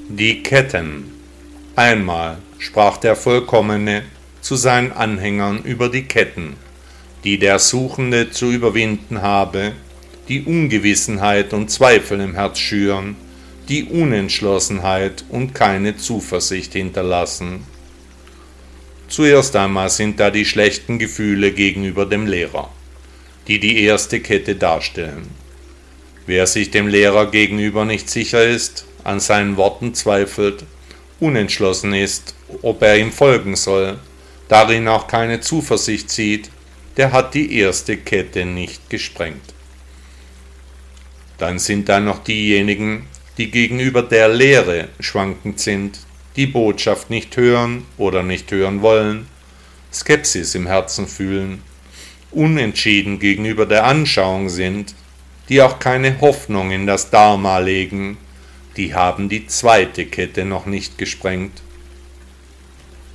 Die 0.10 0.42
Ketten. 0.42 1.17
Einmal 1.78 2.40
sprach 2.60 2.98
der 2.98 3.16
Vollkommene 3.16 4.04
zu 4.42 4.58
seinen 4.58 4.92
Anhängern 4.92 5.64
über 5.64 5.88
die 5.88 6.04
Ketten 6.04 6.58
die 7.24 7.40
der 7.40 7.60
Suchende 7.60 8.32
zu 8.32 8.52
überwinden 8.52 9.22
habe, 9.22 9.74
die 10.30 10.44
Ungewissenheit 10.44 11.54
und 11.54 11.70
Zweifel 11.70 12.22
im 12.22 12.36
Herz 12.36 12.60
schüren, 12.60 13.18
die 13.70 13.84
Unentschlossenheit 13.84 15.26
und 15.28 15.54
keine 15.54 15.98
Zuversicht 15.98 16.72
hinterlassen. 16.72 17.66
Zuerst 19.10 19.58
einmal 19.58 19.90
sind 19.90 20.22
da 20.22 20.32
die 20.32 20.46
schlechten 20.46 21.00
Gefühle 21.00 21.52
gegenüber 21.52 22.06
dem 22.06 22.28
Lehrer, 22.28 22.70
die 23.48 23.60
die 23.60 23.84
erste 23.84 24.20
Kette 24.20 24.56
darstellen. 24.56 25.28
Wer 26.26 26.48
sich 26.48 26.72
dem 26.72 26.88
Lehrer 26.88 27.32
gegenüber 27.32 27.86
nicht 27.86 28.10
sicher 28.10 28.46
ist, 28.46 28.86
an 29.04 29.20
seinen 29.20 29.58
Worten 29.58 29.94
zweifelt, 29.94 30.64
unentschlossen 31.20 31.94
ist, 31.94 32.36
ob 32.62 32.82
er 32.82 32.98
ihm 32.98 33.12
folgen 33.12 33.56
soll, 33.56 34.00
darin 34.48 34.88
auch 34.88 35.08
keine 35.08 35.40
Zuversicht 35.40 36.10
sieht, 36.10 36.50
der 36.98 37.12
hat 37.12 37.34
die 37.34 37.60
erste 37.60 37.98
Kette 37.98 38.46
nicht 38.46 38.90
gesprengt. 38.90 39.54
Dann 41.38 41.60
sind 41.60 41.88
da 41.90 42.00
noch 42.00 42.24
diejenigen, 42.24 43.06
die 43.38 43.52
gegenüber 43.52 44.02
der 44.02 44.30
Lehre 44.30 44.90
schwankend 45.00 45.60
sind, 45.60 46.00
die 46.36 46.48
Botschaft 46.48 47.10
nicht 47.10 47.38
hören 47.38 47.86
oder 47.98 48.24
nicht 48.24 48.52
hören 48.52 48.82
wollen, 48.82 49.28
Skepsis 49.94 50.56
im 50.56 50.68
Herzen 50.68 51.08
fühlen, 51.08 51.62
unentschieden 52.32 53.20
gegenüber 53.20 53.66
der 53.66 53.86
Anschauung 53.86 54.50
sind, 54.50 54.96
die 55.50 55.62
auch 55.62 55.80
keine 55.80 56.20
Hoffnung 56.20 56.72
in 56.72 56.88
das 56.88 57.10
Dharma 57.10 57.60
legen, 57.60 58.18
die 58.78 58.94
haben 58.94 59.28
die 59.28 59.48
zweite 59.48 60.06
Kette 60.06 60.46
noch 60.46 60.68
nicht 60.68 60.98
gesprengt. 60.98 61.62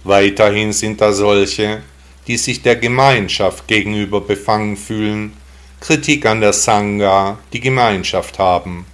Weiterhin 0.05 0.73
sind 0.73 1.01
da 1.01 1.13
solche, 1.13 1.83
die 2.27 2.37
sich 2.37 2.63
der 2.63 2.77
Gemeinschaft 2.77 3.69
gegenüber 3.69 4.21
befangen 4.21 4.77
fühlen, 4.77 5.33
Kritik 5.81 6.27
an 6.27 6.41
der 6.41 6.53
Sangha, 6.53 7.39
die 7.53 7.61
Gemeinschaft 7.61 8.39
haben, 8.39 8.87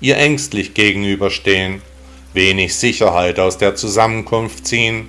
ihr 0.00 0.16
ängstlich 0.16 0.74
gegenüberstehen, 0.74 1.82
wenig 2.32 2.74
Sicherheit 2.74 3.38
aus 3.38 3.58
der 3.58 3.76
Zusammenkunft 3.76 4.66
ziehen, 4.66 5.08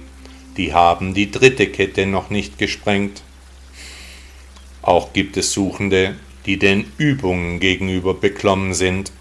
die 0.58 0.74
haben 0.74 1.14
die 1.14 1.32
dritte 1.32 1.68
Kette 1.68 2.06
noch 2.06 2.30
nicht 2.30 2.58
gesprengt. 2.58 3.22
Auch 4.82 5.14
gibt 5.14 5.38
es 5.38 5.54
Suchende, 5.54 6.16
die 6.46 6.58
den 6.58 6.92
Übungen 6.98 7.60
gegenüber 7.60 8.14
beklommen 8.14 8.74
sind, 8.74 9.12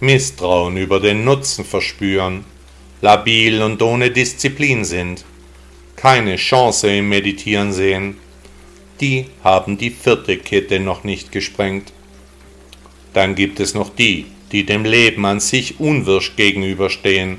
Misstrauen 0.00 0.76
über 0.76 1.00
den 1.00 1.24
Nutzen 1.24 1.64
verspüren, 1.64 2.44
labil 3.00 3.62
und 3.62 3.80
ohne 3.80 4.10
Disziplin 4.10 4.84
sind, 4.84 5.24
keine 5.96 6.36
Chance 6.36 6.94
im 6.94 7.08
Meditieren 7.08 7.72
sehen, 7.72 8.18
die 9.00 9.26
haben 9.42 9.78
die 9.78 9.88
vierte 9.88 10.36
Kette 10.36 10.80
noch 10.80 11.02
nicht 11.04 11.32
gesprengt. 11.32 11.94
Dann 13.14 13.34
gibt 13.34 13.58
es 13.58 13.72
noch 13.72 13.88
die, 13.88 14.26
die 14.52 14.66
dem 14.66 14.84
Leben 14.84 15.24
an 15.24 15.40
sich 15.40 15.80
unwirsch 15.80 16.36
gegenüberstehen, 16.36 17.38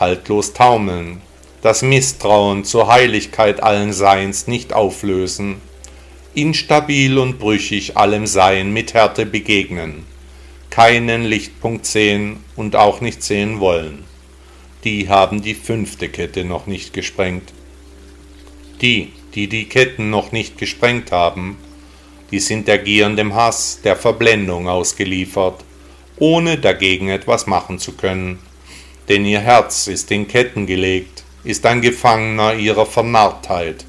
haltlos 0.00 0.54
taumeln, 0.54 1.20
das 1.62 1.82
Misstrauen 1.82 2.64
zur 2.64 2.88
Heiligkeit 2.88 3.62
allen 3.62 3.92
Seins 3.92 4.48
nicht 4.48 4.72
auflösen, 4.72 5.60
instabil 6.34 7.16
und 7.18 7.38
brüchig 7.38 7.96
allem 7.96 8.26
Sein 8.26 8.72
mit 8.72 8.92
Härte 8.92 9.24
begegnen, 9.24 10.04
keinen 10.70 11.24
Lichtpunkt 11.24 11.86
sehen 11.86 12.44
und 12.56 12.76
auch 12.76 13.00
nicht 13.00 13.22
sehen 13.22 13.60
wollen. 13.60 14.04
Die 14.84 15.08
haben 15.08 15.42
die 15.42 15.54
fünfte 15.54 16.08
Kette 16.08 16.44
noch 16.44 16.66
nicht 16.66 16.92
gesprengt. 16.92 17.52
Die, 18.80 19.12
die 19.34 19.48
die 19.48 19.68
Ketten 19.68 20.10
noch 20.10 20.32
nicht 20.32 20.58
gesprengt 20.58 21.12
haben, 21.12 21.58
die 22.30 22.40
sind 22.40 22.66
der 22.68 22.78
Gier 22.78 23.14
Hass, 23.34 23.80
der 23.84 23.96
Verblendung 23.96 24.68
ausgeliefert, 24.68 25.64
ohne 26.18 26.58
dagegen 26.58 27.08
etwas 27.08 27.46
machen 27.46 27.78
zu 27.78 27.92
können. 27.92 28.38
Denn 29.08 29.24
ihr 29.24 29.40
Herz 29.40 29.86
ist 29.86 30.10
in 30.10 30.26
Ketten 30.26 30.66
gelegt, 30.66 31.24
ist 31.44 31.64
ein 31.64 31.80
Gefangener 31.80 32.54
ihrer 32.54 32.86
Vernarrtheit, 32.86 33.84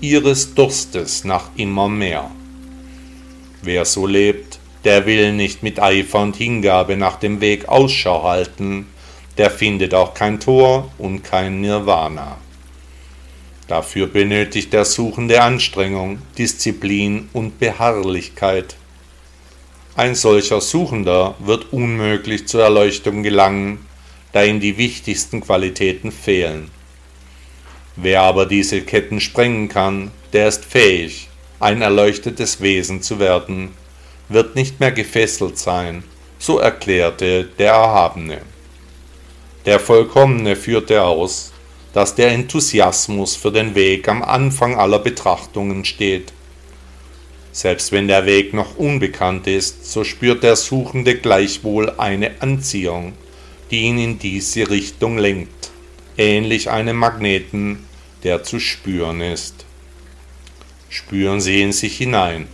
ihres 0.00 0.54
Durstes 0.54 1.24
nach 1.24 1.50
immer 1.56 1.88
mehr. 1.88 2.30
Wer 3.62 3.84
so 3.84 4.06
lebt, 4.06 4.59
der 4.84 5.06
will 5.06 5.32
nicht 5.32 5.62
mit 5.62 5.80
Eifer 5.80 6.20
und 6.20 6.36
Hingabe 6.36 6.96
nach 6.96 7.16
dem 7.16 7.40
Weg 7.40 7.68
Ausschau 7.68 8.22
halten, 8.22 8.86
der 9.38 9.50
findet 9.50 9.94
auch 9.94 10.14
kein 10.14 10.40
Tor 10.40 10.90
und 10.98 11.22
kein 11.22 11.60
Nirvana. 11.60 12.38
Dafür 13.68 14.08
benötigt 14.08 14.72
der 14.72 14.84
Suchende 14.84 15.40
Anstrengung, 15.42 16.18
Disziplin 16.36 17.28
und 17.32 17.60
Beharrlichkeit. 17.60 18.74
Ein 19.94 20.14
solcher 20.14 20.60
Suchender 20.60 21.36
wird 21.38 21.72
unmöglich 21.72 22.48
zur 22.48 22.62
Erleuchtung 22.62 23.22
gelangen, 23.22 23.86
da 24.32 24.42
ihm 24.42 24.60
die 24.60 24.76
wichtigsten 24.76 25.40
Qualitäten 25.40 26.10
fehlen. 26.10 26.70
Wer 27.96 28.22
aber 28.22 28.46
diese 28.46 28.80
Ketten 28.80 29.20
sprengen 29.20 29.68
kann, 29.68 30.10
der 30.32 30.48
ist 30.48 30.64
fähig, 30.64 31.28
ein 31.60 31.82
erleuchtetes 31.82 32.60
Wesen 32.60 33.02
zu 33.02 33.18
werden, 33.18 33.70
wird 34.30 34.56
nicht 34.56 34.80
mehr 34.80 34.92
gefesselt 34.92 35.58
sein, 35.58 36.04
so 36.38 36.58
erklärte 36.58 37.48
der 37.58 37.72
Erhabene. 37.72 38.40
Der 39.66 39.78
Vollkommene 39.78 40.56
führte 40.56 41.02
aus, 41.02 41.52
dass 41.92 42.14
der 42.14 42.30
Enthusiasmus 42.30 43.36
für 43.36 43.52
den 43.52 43.74
Weg 43.74 44.08
am 44.08 44.22
Anfang 44.22 44.76
aller 44.76 45.00
Betrachtungen 45.00 45.84
steht. 45.84 46.32
Selbst 47.52 47.90
wenn 47.90 48.06
der 48.06 48.26
Weg 48.26 48.54
noch 48.54 48.76
unbekannt 48.76 49.46
ist, 49.48 49.90
so 49.92 50.04
spürt 50.04 50.44
der 50.44 50.56
Suchende 50.56 51.16
gleichwohl 51.16 51.90
eine 51.98 52.40
Anziehung, 52.40 53.12
die 53.70 53.82
ihn 53.82 53.98
in 53.98 54.18
diese 54.18 54.70
Richtung 54.70 55.18
lenkt, 55.18 55.70
ähnlich 56.16 56.70
einem 56.70 56.96
Magneten, 56.96 57.84
der 58.22 58.44
zu 58.44 58.60
spüren 58.60 59.20
ist. 59.20 59.66
Spüren 60.88 61.40
Sie 61.40 61.60
in 61.60 61.72
sich 61.72 61.96
hinein, 61.98 62.46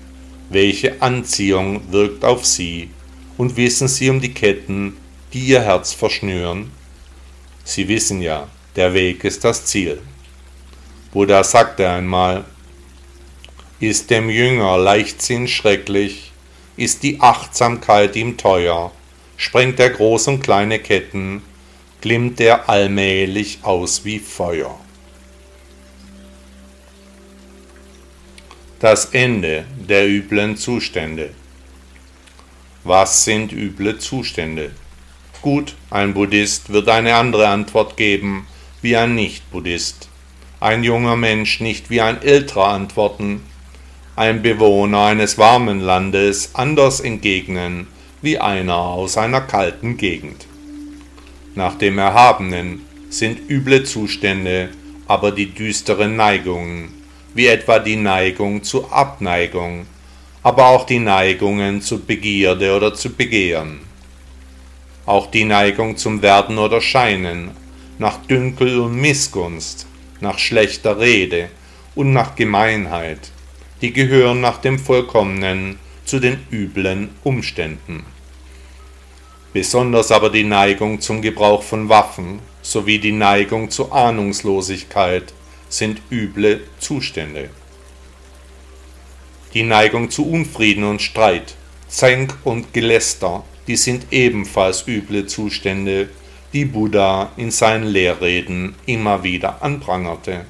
welche 0.48 1.00
Anziehung 1.02 1.92
wirkt 1.92 2.24
auf 2.24 2.44
Sie, 2.44 2.90
und 3.36 3.56
wissen 3.56 3.88
Sie 3.88 4.08
um 4.08 4.20
die 4.20 4.32
Ketten, 4.32 4.96
die 5.32 5.40
Ihr 5.40 5.62
Herz 5.62 5.92
verschnüren? 5.92 6.72
Sie 7.64 7.88
wissen 7.88 8.22
ja, 8.22 8.48
der 8.76 8.94
Weg 8.94 9.24
ist 9.24 9.44
das 9.44 9.64
Ziel. 9.66 10.00
Buddha 11.12 11.42
sagte 11.44 11.88
einmal, 11.88 12.44
ist 13.80 14.10
dem 14.10 14.30
Jünger 14.30 14.78
Leichtsinn 14.78 15.48
schrecklich, 15.48 16.32
ist 16.76 17.02
die 17.02 17.20
Achtsamkeit 17.20 18.16
ihm 18.16 18.36
teuer, 18.36 18.92
sprengt 19.36 19.80
er 19.80 19.90
groß 19.90 20.28
und 20.28 20.42
kleine 20.42 20.78
Ketten, 20.78 21.42
glimmt 22.00 22.40
er 22.40 22.68
allmählich 22.68 23.58
aus 23.62 24.04
wie 24.04 24.18
Feuer. 24.18 24.78
Das 28.88 29.06
Ende 29.06 29.64
der 29.88 30.08
üblen 30.08 30.56
Zustände. 30.56 31.30
Was 32.84 33.24
sind 33.24 33.52
üble 33.52 33.98
Zustände? 33.98 34.70
Gut, 35.42 35.74
ein 35.90 36.14
Buddhist 36.14 36.72
wird 36.72 36.88
eine 36.88 37.16
andere 37.16 37.48
Antwort 37.48 37.96
geben 37.96 38.46
wie 38.82 38.96
ein 38.96 39.16
Nicht-Buddhist. 39.16 40.08
Ein 40.60 40.84
junger 40.84 41.16
Mensch 41.16 41.58
nicht 41.58 41.90
wie 41.90 42.00
ein 42.00 42.22
älterer 42.22 42.68
antworten, 42.68 43.42
ein 44.14 44.42
Bewohner 44.42 45.06
eines 45.06 45.36
warmen 45.36 45.80
Landes 45.80 46.50
anders 46.54 47.00
entgegnen 47.00 47.88
wie 48.22 48.38
einer 48.38 48.76
aus 48.76 49.18
einer 49.18 49.40
kalten 49.40 49.96
Gegend. 49.96 50.46
Nach 51.56 51.74
dem 51.74 51.98
Erhabenen 51.98 52.82
sind 53.10 53.50
üble 53.50 53.82
Zustände 53.82 54.68
aber 55.08 55.32
die 55.32 55.52
düsteren 55.52 56.14
Neigungen, 56.14 56.95
wie 57.36 57.48
etwa 57.48 57.78
die 57.78 57.96
Neigung 57.96 58.62
zur 58.62 58.90
Abneigung, 58.90 59.86
aber 60.42 60.68
auch 60.68 60.86
die 60.86 60.98
Neigungen 60.98 61.82
zu 61.82 62.00
Begierde 62.00 62.74
oder 62.74 62.94
zu 62.94 63.10
Begehren. 63.10 63.80
Auch 65.04 65.30
die 65.30 65.44
Neigung 65.44 65.98
zum 65.98 66.22
Werden 66.22 66.56
oder 66.56 66.80
Scheinen, 66.80 67.50
nach 67.98 68.16
Dünkel 68.26 68.80
und 68.80 68.96
Missgunst, 68.96 69.86
nach 70.20 70.38
schlechter 70.38 70.98
Rede 70.98 71.50
und 71.94 72.14
nach 72.14 72.36
Gemeinheit, 72.36 73.30
die 73.82 73.92
gehören 73.92 74.40
nach 74.40 74.56
dem 74.58 74.78
Vollkommenen 74.78 75.78
zu 76.06 76.20
den 76.20 76.38
üblen 76.50 77.10
Umständen. 77.22 78.04
Besonders 79.52 80.10
aber 80.10 80.30
die 80.30 80.44
Neigung 80.44 81.02
zum 81.02 81.20
Gebrauch 81.20 81.62
von 81.62 81.90
Waffen 81.90 82.38
sowie 82.62 82.98
die 82.98 83.12
Neigung 83.12 83.70
zur 83.70 83.94
Ahnungslosigkeit 83.94 85.34
sind 85.76 86.00
üble 86.10 86.60
Zustände. 86.78 87.50
Die 89.52 89.62
Neigung 89.62 90.10
zu 90.10 90.26
Unfrieden 90.26 90.84
und 90.84 91.02
Streit, 91.02 91.54
Zänk 91.88 92.36
und 92.44 92.72
Geläster, 92.72 93.44
die 93.66 93.76
sind 93.76 94.06
ebenfalls 94.10 94.86
üble 94.86 95.26
Zustände, 95.26 96.08
die 96.52 96.64
Buddha 96.64 97.32
in 97.36 97.50
seinen 97.50 97.86
Lehrreden 97.86 98.74
immer 98.86 99.22
wieder 99.22 99.62
anprangerte. 99.62 100.46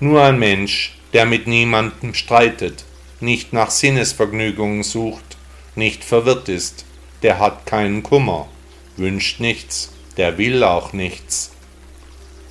Nur 0.00 0.22
ein 0.22 0.38
Mensch, 0.38 0.96
der 1.12 1.26
mit 1.26 1.48
niemandem 1.48 2.14
streitet, 2.14 2.84
nicht 3.20 3.52
nach 3.52 3.70
Sinnesvergnügungen 3.70 4.84
sucht, 4.84 5.36
nicht 5.74 6.04
verwirrt 6.04 6.48
ist, 6.48 6.84
der 7.22 7.40
hat 7.40 7.66
keinen 7.66 8.04
Kummer, 8.04 8.48
wünscht 8.96 9.40
nichts, 9.40 9.92
der 10.16 10.38
will 10.38 10.62
auch 10.62 10.92
nichts. 10.92 11.50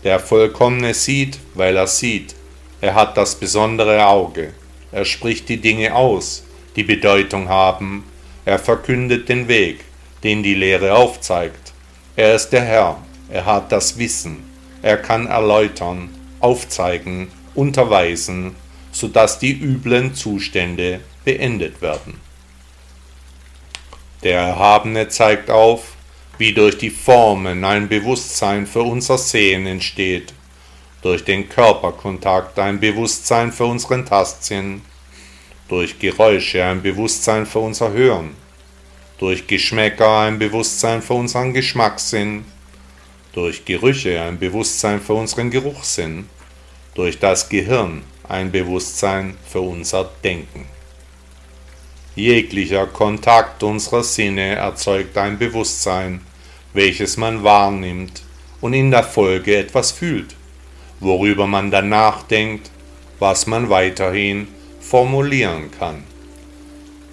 Der 0.08 0.22
Vollkommene 0.22 0.94
sieht, 0.94 1.38
weil 1.54 1.76
er 1.76 1.86
sieht, 1.86 2.34
er 2.80 2.96
hat 2.96 3.18
das 3.18 3.36
besondere 3.36 4.08
Auge, 4.08 4.54
er 4.94 5.04
spricht 5.04 5.50
die 5.50 5.58
Dinge 5.58 5.94
aus, 5.94 6.46
die 6.78 6.84
Bedeutung 6.84 7.50
haben, 7.50 8.06
er 8.46 8.58
verkündet 8.58 9.28
den 9.28 9.50
Weg, 9.50 9.84
den 10.24 10.44
die 10.44 10.54
Lehre 10.54 10.96
aufzeigt, 10.96 11.74
er 12.16 12.36
ist 12.36 12.52
der 12.52 12.64
Herr, 12.64 13.04
er 13.30 13.46
hat 13.46 13.74
das 13.74 14.00
Wissen, 14.00 14.50
er 14.82 14.96
kann 14.96 15.28
erläutern, 15.28 16.08
aufzeigen, 16.40 17.28
unterweisen, 17.54 18.56
sodass 18.94 19.40
die 19.40 19.60
üblen 19.60 20.16
Zustände 20.16 21.02
beendet 21.26 21.82
werden. 21.82 22.22
Der 24.24 24.40
Erhabene 24.40 25.10
zeigt 25.10 25.50
auf, 25.50 25.97
wie 26.38 26.54
durch 26.54 26.78
die 26.78 26.90
Formen 26.90 27.64
ein 27.64 27.88
Bewusstsein 27.88 28.68
für 28.68 28.84
unser 28.84 29.18
Sehen 29.18 29.66
entsteht, 29.66 30.34
durch 31.02 31.24
den 31.24 31.50
Körperkontakt 31.50 32.60
ein 32.60 32.80
Bewusstsein 32.80 33.52
für 33.52 33.66
unseren 33.66 34.06
Tastsinn, 34.06 34.82
durch 35.68 36.00
Geräusche 36.00 36.64
ein 36.64 36.82
Bewusstsein 36.82 37.46
für 37.46 37.60
unser 37.60 37.92
Hören, 37.92 38.36
durch 39.18 39.48
Geschmäcker 39.48 40.20
ein 40.20 40.40
Bewusstsein 40.40 41.02
für 41.02 41.14
unseren 41.14 41.54
Geschmackssinn, 41.54 42.46
durch 43.34 43.66
Gerüche 43.66 44.22
ein 44.22 44.40
Bewusstsein 44.40 45.02
für 45.02 45.14
unseren 45.14 45.50
Geruchssinn, 45.50 46.30
durch 46.96 47.20
das 47.20 47.50
Gehirn 47.50 48.04
ein 48.28 48.52
Bewusstsein 48.52 49.38
für 49.48 49.62
unser 49.62 50.10
Denken. 50.24 50.66
Jeglicher 52.16 52.88
Kontakt 52.88 53.62
unserer 53.62 54.04
Sinne 54.04 54.56
erzeugt 54.56 55.16
ein 55.20 55.38
Bewusstsein, 55.38 56.22
welches 56.78 57.18
man 57.18 57.44
wahrnimmt 57.44 58.22
und 58.62 58.74
in 58.74 58.92
der 58.92 59.02
Folge 59.02 59.58
etwas 59.58 59.92
fühlt, 59.92 60.36
worüber 61.00 61.48
man 61.48 61.72
dann 61.72 61.90
nachdenkt, 61.90 62.70
was 63.18 63.48
man 63.48 63.72
weiterhin 63.72 64.48
formulieren 64.80 65.72
kann. 65.72 66.04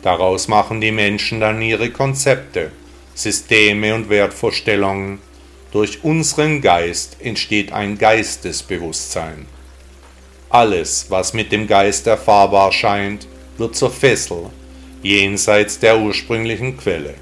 Daraus 0.02 0.48
machen 0.48 0.82
die 0.82 0.92
Menschen 0.92 1.40
dann 1.40 1.62
ihre 1.62 1.88
Konzepte, 1.88 2.72
Systeme 3.14 3.94
und 3.94 4.10
Wertvorstellungen. 4.10 5.20
Durch 5.72 6.04
unseren 6.04 6.60
Geist 6.60 7.16
entsteht 7.20 7.72
ein 7.72 7.96
Geistesbewusstsein. 7.96 9.46
Alles, 10.50 11.06
was 11.08 11.32
mit 11.32 11.52
dem 11.52 11.66
Geist 11.66 12.06
erfahrbar 12.06 12.70
scheint, 12.70 13.26
wird 13.56 13.74
zur 13.76 13.90
Fessel, 13.90 14.50
jenseits 15.02 15.78
der 15.78 15.98
ursprünglichen 15.98 16.76
Quelle. 16.76 17.14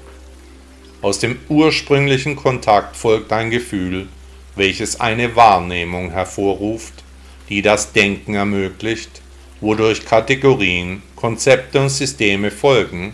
Aus 1.03 1.19
dem 1.19 1.37
ursprünglichen 1.49 2.37
Kontakt 2.37 2.95
folgt 2.95 3.33
ein 3.33 3.49
Gefühl, 3.49 4.07
welches 4.55 5.01
eine 5.01 5.35
Wahrnehmung 5.35 6.11
hervorruft, 6.11 7.03
die 7.49 7.61
das 7.61 7.91
Denken 7.91 8.35
ermöglicht, 8.35 9.21
wodurch 9.59 10.05
Kategorien, 10.05 11.03
Konzepte 11.17 11.81
und 11.81 11.89
Systeme 11.89 12.51
folgen, 12.51 13.13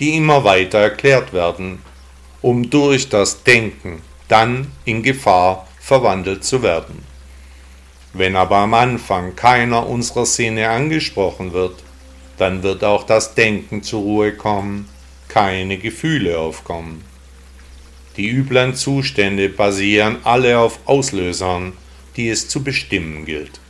die 0.00 0.16
immer 0.16 0.44
weiter 0.44 0.78
erklärt 0.78 1.34
werden, 1.34 1.82
um 2.40 2.70
durch 2.70 3.10
das 3.10 3.42
Denken 3.42 4.00
dann 4.28 4.72
in 4.86 5.02
Gefahr 5.02 5.68
verwandelt 5.78 6.42
zu 6.42 6.62
werden. 6.62 7.04
Wenn 8.14 8.34
aber 8.34 8.56
am 8.56 8.72
Anfang 8.72 9.36
keiner 9.36 9.86
unserer 9.86 10.24
Sinne 10.24 10.70
angesprochen 10.70 11.52
wird, 11.52 11.84
dann 12.38 12.62
wird 12.62 12.82
auch 12.82 13.04
das 13.04 13.34
Denken 13.34 13.82
zur 13.82 14.00
Ruhe 14.00 14.32
kommen, 14.32 14.88
keine 15.28 15.76
Gefühle 15.76 16.38
aufkommen. 16.38 17.04
Die 18.16 18.28
üblen 18.28 18.74
Zustände 18.74 19.48
basieren 19.48 20.18
alle 20.24 20.58
auf 20.58 20.80
Auslösern, 20.86 21.74
die 22.16 22.30
es 22.30 22.48
zu 22.48 22.64
bestimmen 22.64 23.26
gilt. 23.26 23.60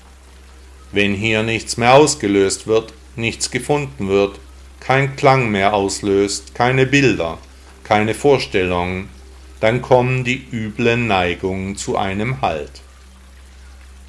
Wenn 0.93 1.15
hier 1.15 1.43
nichts 1.43 1.77
mehr 1.77 1.95
ausgelöst 1.95 2.67
wird, 2.67 2.95
nichts 3.17 3.51
gefunden 3.51 4.09
wird, 4.09 4.39
kein 4.79 5.17
Klang 5.17 5.51
mehr 5.51 5.75
auslöst, 5.75 6.55
keine 6.55 6.87
Bilder, 6.87 7.39
keine 7.83 8.15
Vorstellungen, 8.15 9.09
dann 9.59 9.83
kommen 9.83 10.23
die 10.23 10.47
üblen 10.53 11.09
Neigungen 11.09 11.77
zu 11.77 11.97
einem 11.97 12.41
Halt. 12.41 12.83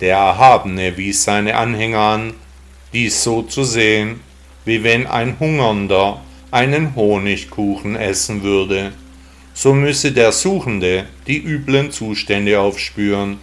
Der 0.01 0.17
Erhabene 0.17 0.97
wies 0.97 1.23
seine 1.23 1.55
Anhänger 1.55 1.99
an, 1.99 2.33
dies 2.93 3.23
so 3.23 3.41
zu 3.41 3.63
sehen, 3.63 4.19
wie 4.65 4.83
wenn 4.83 5.07
ein 5.07 5.39
Hungernder 5.39 6.21
einen 6.51 6.95
Honigkuchen 6.95 7.95
essen 7.95 8.43
würde, 8.43 8.93
so 9.57 9.73
müsse 9.73 10.11
der 10.11 10.31
Suchende 10.31 11.07
die 11.25 11.43
üblen 11.43 11.89
Zustände 11.89 12.59
aufspüren, 12.59 13.39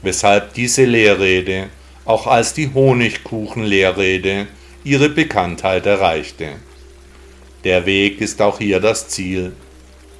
weshalb 0.00 0.54
diese 0.54 0.86
Lehrrede 0.86 1.68
auch 2.06 2.26
als 2.26 2.54
die 2.54 2.72
Honigkuchen-Lehrrede 2.72 4.46
ihre 4.82 5.10
Bekanntheit 5.10 5.84
erreichte. 5.84 6.52
Der 7.64 7.84
Weg 7.84 8.22
ist 8.22 8.40
auch 8.40 8.56
hier 8.56 8.80
das 8.80 9.08
Ziel. 9.08 9.52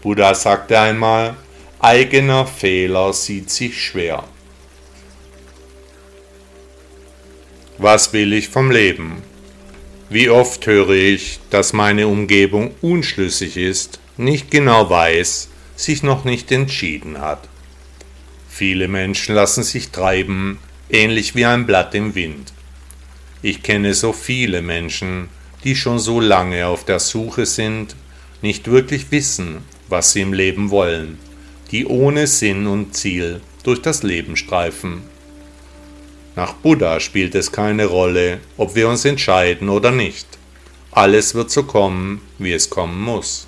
Buddha 0.02 0.34
sagte 0.34 0.78
einmal, 0.78 1.34
eigener 1.78 2.46
Fehler 2.46 3.14
sieht 3.14 3.48
sich 3.48 3.82
schwer. 3.82 4.24
Was 7.78 8.12
will 8.12 8.34
ich 8.34 8.50
vom 8.50 8.70
Leben? 8.70 9.22
Wie 10.11 10.28
oft 10.28 10.66
höre 10.66 10.90
ich, 10.90 11.40
dass 11.48 11.72
meine 11.72 12.06
Umgebung 12.06 12.74
unschlüssig 12.82 13.56
ist, 13.56 13.98
nicht 14.18 14.50
genau 14.50 14.90
weiß, 14.90 15.48
sich 15.76 16.02
noch 16.02 16.24
nicht 16.24 16.50
entschieden 16.52 17.20
hat. 17.20 17.48
Viele 18.48 18.88
Menschen 18.88 19.35
lassen 19.35 19.62
sich 19.62 19.90
treiben, 19.90 20.59
ähnlich 20.90 21.35
wie 21.35 21.46
ein 21.46 21.66
Blatt 21.66 21.94
im 21.94 22.14
Wind. 22.14 22.52
Ich 23.42 23.62
kenne 23.62 23.94
so 23.94 24.12
viele 24.12 24.62
Menschen, 24.62 25.28
die 25.62 25.76
schon 25.76 25.98
so 25.98 26.20
lange 26.20 26.66
auf 26.66 26.85
der 26.85 26.98
Suche 26.98 27.46
sind, 27.46 27.94
nicht 28.42 28.68
wirklich 28.68 29.11
wissen, 29.11 29.59
was 29.88 30.12
sie 30.12 30.22
im 30.22 30.33
Leben 30.33 30.70
wollen, 30.70 31.18
die 31.70 31.87
ohne 31.87 32.26
Sinn 32.26 32.66
und 32.66 32.94
Ziel 32.94 33.40
durch 33.62 33.81
das 33.81 34.02
Leben 34.02 34.37
streifen. 34.37 35.02
Nach 36.37 36.52
Buddha 36.52 37.00
spielt 37.00 37.35
es 37.35 37.50
keine 37.50 37.87
Rolle, 37.87 38.38
ob 38.57 38.76
wir 38.76 38.88
uns 38.88 39.04
entscheiden 39.04 39.68
oder 39.68 39.90
nicht. 39.90 40.26
Alles 40.92 41.35
wird 41.35 41.50
so 41.50 41.64
kommen, 41.64 42.20
wie 42.38 42.52
es 42.52 42.70
kommen 42.70 43.00
muss. 43.00 43.47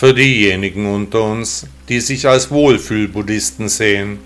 Für 0.00 0.14
diejenigen 0.14 0.86
unter 0.86 1.24
uns, 1.24 1.66
die 1.90 2.00
sich 2.00 2.26
als 2.26 2.50
Wohlfühlbuddhisten 2.50 3.68
sehen, 3.68 4.18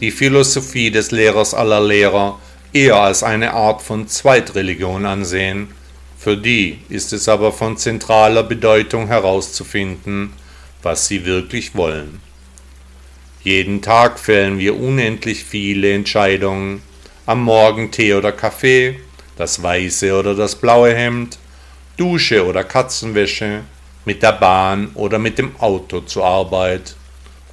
die 0.00 0.10
Philosophie 0.10 0.90
des 0.90 1.12
Lehrers 1.12 1.54
aller 1.54 1.80
Lehrer 1.80 2.40
eher 2.72 2.96
als 2.96 3.22
eine 3.22 3.52
Art 3.52 3.80
von 3.80 4.08
Zweitreligion 4.08 5.06
ansehen, 5.06 5.68
für 6.18 6.36
die 6.36 6.78
ist 6.88 7.12
es 7.12 7.28
aber 7.28 7.52
von 7.52 7.76
zentraler 7.76 8.42
Bedeutung 8.42 9.06
herauszufinden, 9.06 10.32
was 10.82 11.06
sie 11.06 11.24
wirklich 11.24 11.76
wollen. 11.76 12.20
Jeden 13.44 13.82
Tag 13.82 14.18
fällen 14.18 14.58
wir 14.58 14.80
unendlich 14.80 15.44
viele 15.44 15.92
Entscheidungen, 15.92 16.82
am 17.26 17.44
Morgen 17.44 17.92
Tee 17.92 18.14
oder 18.14 18.32
Kaffee, 18.32 18.98
das 19.36 19.62
weiße 19.62 20.12
oder 20.12 20.34
das 20.34 20.56
blaue 20.56 20.92
Hemd, 20.92 21.38
Dusche 21.96 22.44
oder 22.44 22.64
Katzenwäsche, 22.64 23.60
mit 24.10 24.24
der 24.24 24.32
Bahn 24.32 24.90
oder 24.94 25.20
mit 25.20 25.38
dem 25.38 25.54
Auto 25.60 26.00
zur 26.00 26.24
Arbeit. 26.24 26.96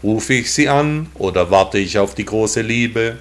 Rufe 0.02 0.34
ich 0.34 0.52
sie 0.52 0.68
an 0.68 1.06
oder 1.14 1.52
warte 1.52 1.78
ich 1.78 2.00
auf 2.00 2.16
die 2.16 2.26
große 2.26 2.62
Liebe? 2.62 3.20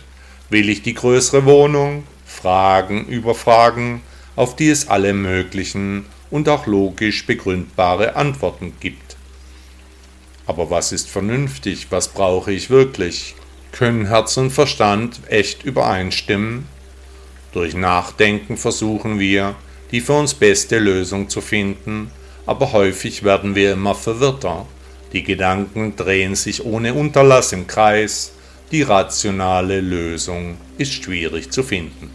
Will 0.49 0.71
ich 0.71 0.81
die 0.81 0.95
größere 0.95 1.45
Wohnung? 1.45 2.05
Fragen 2.25 3.05
über 3.09 3.35
Fragen, 3.35 4.01
auf 4.37 4.57
die 4.57 4.71
es 4.71 4.89
alle 4.89 5.13
möglichen 5.13 6.07
und 6.31 6.49
auch 6.49 6.67
logisch 6.67 7.27
begründbare 7.27 8.17
Antworten 8.17 8.73
gibt. 8.81 9.19
Aber 10.47 10.71
was 10.71 10.93
ist 10.93 11.11
vernünftig? 11.11 11.89
Was 11.91 12.09
brauche 12.09 12.53
ich 12.53 12.71
wirklich? 12.71 13.35
Können 13.71 14.07
Herz 14.07 14.39
und 14.39 14.51
Verstand 14.51 15.21
echt 15.29 15.63
übereinstimmen? 15.63 16.67
Durch 17.53 17.75
Nachdenken 17.75 18.57
versuchen 18.57 19.19
wir, 19.19 19.57
die 19.91 20.01
für 20.01 20.15
uns 20.15 20.33
beste 20.33 20.79
Lösung 20.79 21.29
zu 21.29 21.43
finden, 21.43 22.11
aber 22.47 22.73
häufig 22.73 23.25
werden 23.25 23.55
wir 23.55 23.73
immer 23.73 23.95
verwirrter. 23.95 24.67
Die 25.13 25.23
Gedanken 25.23 25.97
drehen 25.97 26.35
sich 26.35 26.65
ohne 26.65 26.95
Unterlass 26.95 27.53
im 27.53 27.67
Kreis, 27.67 28.33
die 28.73 28.83
rationale 28.83 29.81
Lösung 29.81 30.57
ist 30.79 30.93
schwierig 30.93 31.51
zu 31.51 31.63
finden. 31.63 32.11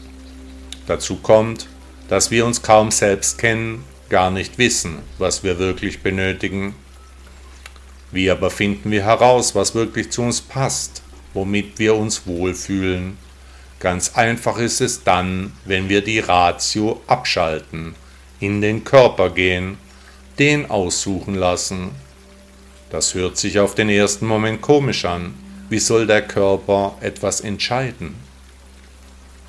Dazu 0.88 1.18
kommt, 1.18 1.68
dass 2.10 2.32
wir 2.32 2.46
uns 2.46 2.62
kaum 2.62 2.92
selbst 2.92 3.38
kennen, 3.38 3.86
gar 4.10 4.32
nicht 4.32 4.58
wissen, 4.58 5.00
was 5.18 5.44
wir 5.44 5.60
wirklich 5.60 6.02
benötigen. 6.02 6.76
Wie 8.12 8.30
aber 8.30 8.50
finden 8.50 8.92
wir 8.92 9.06
heraus, 9.06 9.56
was 9.56 9.74
wirklich 9.74 10.12
zu 10.12 10.22
uns 10.22 10.42
passt, 10.42 11.02
womit 11.34 11.80
wir 11.80 11.96
uns 11.96 12.28
wohlfühlen? 12.28 13.18
Ganz 13.80 14.16
einfach 14.16 14.58
ist 14.58 14.82
es 14.82 15.04
dann, 15.04 15.54
wenn 15.64 15.88
wir 15.88 16.02
die 16.02 16.20
Ratio 16.20 17.02
abschalten, 17.08 17.96
in 18.42 18.60
den 18.60 18.84
Körper 18.84 19.30
gehen, 19.30 19.78
den 20.42 20.72
aussuchen 20.72 21.36
lassen. 21.36 21.92
Das 22.90 23.14
hört 23.14 23.38
sich 23.38 23.60
auf 23.60 23.76
den 23.76 23.90
ersten 23.90 24.26
Moment 24.26 24.60
komisch 24.60 25.06
an, 25.06 25.36
wie 25.70 25.78
soll 25.78 26.08
der 26.08 26.24
Körper 26.24 26.98
etwas 27.00 27.42
entscheiden? 27.42 28.16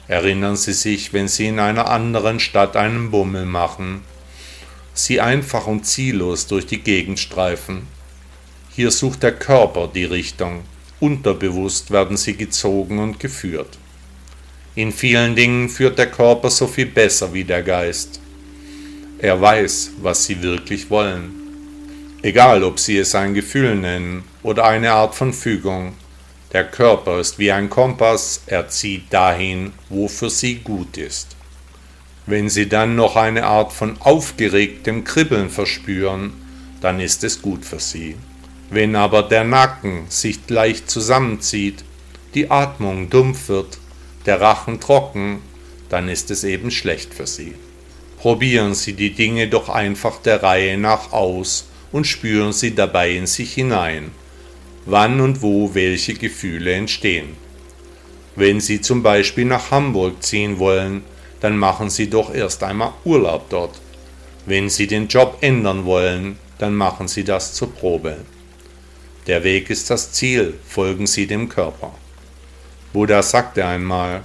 Erinnern 0.06 0.56
Sie 0.56 0.74
sich, 0.74 1.14
wenn 1.14 1.28
Sie 1.28 1.46
in 1.46 1.58
einer 1.60 1.88
anderen 1.88 2.40
Stadt 2.40 2.76
einen 2.76 3.10
Bummel 3.10 3.46
machen, 3.46 4.02
Sie 4.92 5.18
einfach 5.18 5.66
und 5.66 5.86
ziellos 5.86 6.46
durch 6.46 6.66
die 6.66 6.82
Gegend 6.82 7.18
streifen. 7.18 7.86
Hier 8.68 8.90
sucht 8.90 9.22
der 9.22 9.32
Körper 9.32 9.88
die 9.88 10.04
Richtung, 10.04 10.60
unterbewusst 11.00 11.90
werden 11.90 12.18
Sie 12.18 12.36
gezogen 12.36 12.98
und 12.98 13.18
geführt. 13.18 13.78
In 14.74 14.92
vielen 14.92 15.36
Dingen 15.36 15.70
führt 15.70 15.96
der 15.96 16.10
Körper 16.10 16.50
so 16.50 16.66
viel 16.66 16.84
besser 16.84 17.32
wie 17.32 17.44
der 17.44 17.62
Geist. 17.62 18.21
Er 19.22 19.40
weiß, 19.40 19.92
was 20.02 20.24
Sie 20.24 20.42
wirklich 20.42 20.90
wollen. 20.90 21.30
Egal, 22.22 22.64
ob 22.64 22.80
Sie 22.80 22.98
es 22.98 23.14
ein 23.14 23.34
Gefühl 23.34 23.76
nennen 23.76 24.24
oder 24.42 24.64
eine 24.64 24.90
Art 24.90 25.14
von 25.14 25.32
Fügung, 25.32 25.94
der 26.52 26.64
Körper 26.64 27.20
ist 27.20 27.38
wie 27.38 27.52
ein 27.52 27.70
Kompass, 27.70 28.42
er 28.46 28.68
zieht 28.68 29.12
dahin, 29.12 29.74
wo 29.88 30.08
für 30.08 30.28
sie 30.28 30.56
gut 30.56 30.96
ist. 30.96 31.36
Wenn 32.26 32.48
sie 32.48 32.68
dann 32.68 32.96
noch 32.96 33.14
eine 33.14 33.46
Art 33.46 33.72
von 33.72 33.96
aufgeregtem 34.00 35.04
Kribbeln 35.04 35.50
verspüren, 35.50 36.32
dann 36.80 36.98
ist 36.98 37.22
es 37.22 37.40
gut 37.40 37.64
für 37.64 37.78
sie. 37.78 38.16
Wenn 38.70 38.96
aber 38.96 39.22
der 39.22 39.44
Nacken 39.44 40.06
sich 40.08 40.40
leicht 40.48 40.90
zusammenzieht, 40.90 41.84
die 42.34 42.50
Atmung 42.50 43.08
dumpf 43.08 43.48
wird, 43.48 43.78
der 44.26 44.40
Rachen 44.40 44.80
trocken, 44.80 45.42
dann 45.90 46.08
ist 46.08 46.32
es 46.32 46.42
eben 46.42 46.72
schlecht 46.72 47.14
für 47.14 47.28
sie. 47.28 47.54
Probieren 48.22 48.74
Sie 48.74 48.94
die 48.94 49.10
Dinge 49.10 49.48
doch 49.48 49.68
einfach 49.68 50.18
der 50.22 50.42
Reihe 50.42 50.78
nach 50.78 51.12
aus 51.12 51.68
und 51.90 52.06
spüren 52.06 52.52
Sie 52.52 52.74
dabei 52.74 53.10
in 53.10 53.26
sich 53.26 53.52
hinein 53.52 54.12
wann 54.86 55.20
und 55.20 55.42
wo 55.42 55.74
welche 55.74 56.14
Gefühle 56.14 56.72
entstehen. 56.72 57.36
Wenn 58.34 58.60
Sie 58.60 58.80
zum 58.80 59.02
Beispiel 59.02 59.44
nach 59.44 59.70
Hamburg 59.70 60.22
ziehen 60.22 60.58
wollen, 60.58 61.02
dann 61.40 61.56
machen 61.56 61.90
Sie 61.90 62.08
doch 62.08 62.34
erst 62.34 62.62
einmal 62.62 62.92
Urlaub 63.04 63.48
dort. 63.50 63.80
Wenn 64.46 64.70
Sie 64.70 64.86
den 64.86 65.08
Job 65.08 65.38
ändern 65.40 65.84
wollen, 65.84 66.38
dann 66.58 66.74
machen 66.74 67.08
Sie 67.08 67.24
das 67.24 67.54
zur 67.54 67.72
Probe. 67.74 68.18
Der 69.26 69.44
Weg 69.44 69.70
ist 69.70 69.90
das 69.90 70.12
Ziel, 70.12 70.54
folgen 70.66 71.06
Sie 71.06 71.26
dem 71.26 71.48
Körper. 71.48 71.94
Buddha 72.92 73.22
sagte 73.22 73.64
einmal, 73.64 74.24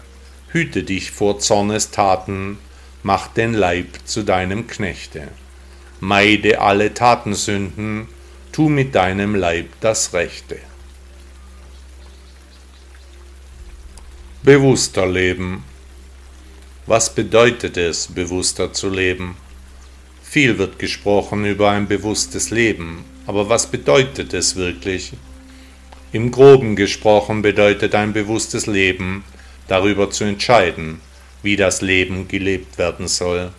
hüte 0.50 0.84
dich 0.84 1.12
vor 1.12 1.40
Zornestaten, 1.40 2.58
mach 3.08 3.28
den 3.30 3.54
Leib 3.54 3.88
zu 4.04 4.24
deinem 4.24 4.68
Knechte. 4.68 5.30
Meide 6.02 6.60
alle 6.60 6.94
Tatensünden, 6.94 8.10
tu 8.52 8.68
mit 8.68 8.96
deinem 8.96 9.34
Leib 9.34 9.70
das 9.80 10.12
Rechte. 10.12 10.60
Bewusster 14.44 15.08
leben. 15.08 15.64
Was 16.86 17.16
bedeutet 17.16 17.78
es, 17.78 18.08
bewusster 18.08 18.74
zu 18.74 18.90
leben? 18.90 19.38
Viel 20.22 20.58
wird 20.58 20.78
gesprochen 20.78 21.46
über 21.46 21.72
ein 21.72 21.88
bewusstes 21.88 22.50
Leben, 22.50 23.06
aber 23.26 23.48
was 23.48 23.68
bedeutet 23.68 24.34
es 24.34 24.58
wirklich? 24.58 25.14
Im 26.12 26.30
groben 26.30 26.76
gesprochen 26.76 27.42
bedeutet 27.42 27.96
ein 27.96 28.12
bewusstes 28.12 28.66
Leben, 28.68 29.24
darüber 29.70 30.12
zu 30.12 30.26
entscheiden, 30.26 31.00
wie 31.44 31.56
das 31.56 31.82
Leben 31.82 32.28
gelebt 32.28 32.78
werden 32.78 33.08
soll. 33.08 33.52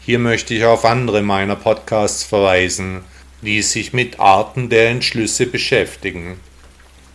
Hier 0.00 0.18
möchte 0.18 0.54
ich 0.54 0.64
auf 0.64 0.84
andere 0.84 1.22
meiner 1.22 1.56
Podcasts 1.56 2.22
verweisen, 2.22 3.00
die 3.42 3.62
sich 3.62 3.92
mit 3.92 4.20
Arten 4.20 4.68
der 4.68 4.90
Entschlüsse 4.90 5.46
beschäftigen. 5.46 6.36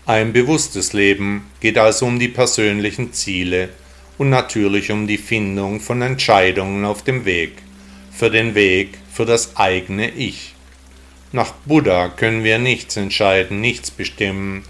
Ein 0.05 0.33
bewusstes 0.33 0.93
Leben 0.93 1.45
geht 1.59 1.77
also 1.77 2.05
um 2.05 2.19
die 2.19 2.27
persönlichen 2.27 3.13
Ziele 3.13 3.69
und 4.17 4.29
natürlich 4.29 4.91
um 4.91 5.07
die 5.07 5.17
Findung 5.17 5.79
von 5.79 6.01
Entscheidungen 6.01 6.85
auf 6.85 7.03
dem 7.03 7.25
Weg, 7.25 7.53
für 8.11 8.29
den 8.29 8.55
Weg, 8.55 8.97
für 9.11 9.25
das 9.25 9.55
eigene 9.55 10.09
Ich. 10.11 10.53
Nach 11.31 11.53
Buddha 11.65 12.09
können 12.09 12.43
wir 12.43 12.59
nichts 12.59 12.97
entscheiden, 12.97 13.61
nichts 13.61 13.89
bestimmen, 13.89 14.63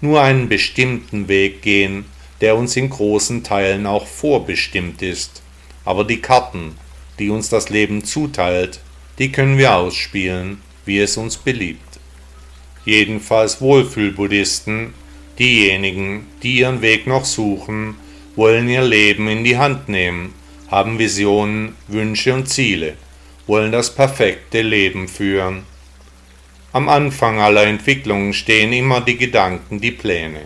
nur 0.00 0.22
einen 0.22 0.48
bestimmten 0.48 1.28
Weg 1.28 1.62
gehen, 1.62 2.06
der 2.40 2.56
uns 2.56 2.76
in 2.76 2.90
großen 2.90 3.42
Teilen 3.42 3.86
auch 3.86 4.06
vorbestimmt 4.06 5.02
ist. 5.02 5.42
Aber 5.84 6.04
die 6.04 6.20
Karten, 6.20 6.76
die 7.18 7.30
uns 7.30 7.48
das 7.48 7.68
Leben 7.70 8.04
zuteilt, 8.04 8.80
die 9.18 9.32
können 9.32 9.58
wir 9.58 9.74
ausspielen 9.74 10.60
wie 10.86 11.00
es 11.00 11.18
uns 11.18 11.36
beliebt. 11.36 11.98
Jedenfalls 12.86 13.60
Wohlfühlbuddhisten, 13.60 14.94
diejenigen, 15.38 16.26
die 16.42 16.60
ihren 16.60 16.80
Weg 16.80 17.06
noch 17.06 17.26
suchen, 17.26 17.96
wollen 18.36 18.68
ihr 18.68 18.82
Leben 18.82 19.28
in 19.28 19.44
die 19.44 19.58
Hand 19.58 19.88
nehmen, 19.88 20.32
haben 20.70 20.98
Visionen, 20.98 21.74
Wünsche 21.88 22.32
und 22.32 22.48
Ziele, 22.48 22.94
wollen 23.46 23.72
das 23.72 23.94
perfekte 23.94 24.62
Leben 24.62 25.08
führen. 25.08 25.64
Am 26.72 26.88
Anfang 26.88 27.40
aller 27.40 27.64
Entwicklungen 27.64 28.32
stehen 28.32 28.72
immer 28.72 29.00
die 29.00 29.16
Gedanken, 29.16 29.80
die 29.80 29.92
Pläne. 29.92 30.42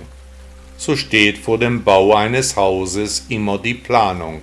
So 0.81 0.97
steht 0.97 1.37
vor 1.37 1.59
dem 1.59 1.85
Bau 1.85 2.15
eines 2.15 2.57
Hauses 2.57 3.27
immer 3.29 3.59
die 3.59 3.75
Planung. 3.75 4.41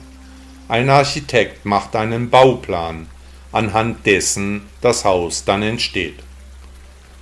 Ein 0.68 0.88
Architekt 0.88 1.66
macht 1.66 1.96
einen 1.96 2.30
Bauplan, 2.30 3.08
anhand 3.52 4.06
dessen 4.06 4.62
das 4.80 5.04
Haus 5.04 5.46
dann 5.46 5.64
entsteht. 5.64 6.20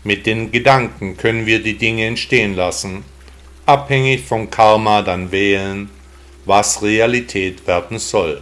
Mit 0.04 0.26
den 0.26 0.52
Gedanken 0.52 1.16
können 1.16 1.46
wir 1.46 1.64
die 1.64 1.78
Dinge 1.78 2.08
entstehen 2.08 2.56
lassen, 2.56 3.06
abhängig 3.66 4.26
vom 4.26 4.50
Karma 4.50 5.02
dann 5.02 5.32
wählen, 5.32 5.90
was 6.44 6.82
Realität 6.82 7.66
werden 7.68 8.00
soll. 8.00 8.42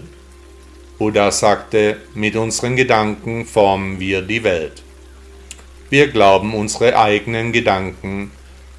Buddha 0.97 1.29
sagte, 1.29 1.97
mit 2.15 2.35
unseren 2.35 2.75
Gedanken 2.75 3.45
formen 3.45 3.99
wir 3.99 4.23
die 4.23 4.43
Welt. 4.43 4.81
Wir 5.91 6.07
glauben 6.07 6.55
unsere 6.55 6.97
eigenen 6.97 7.51
Gedanken, 7.51 8.31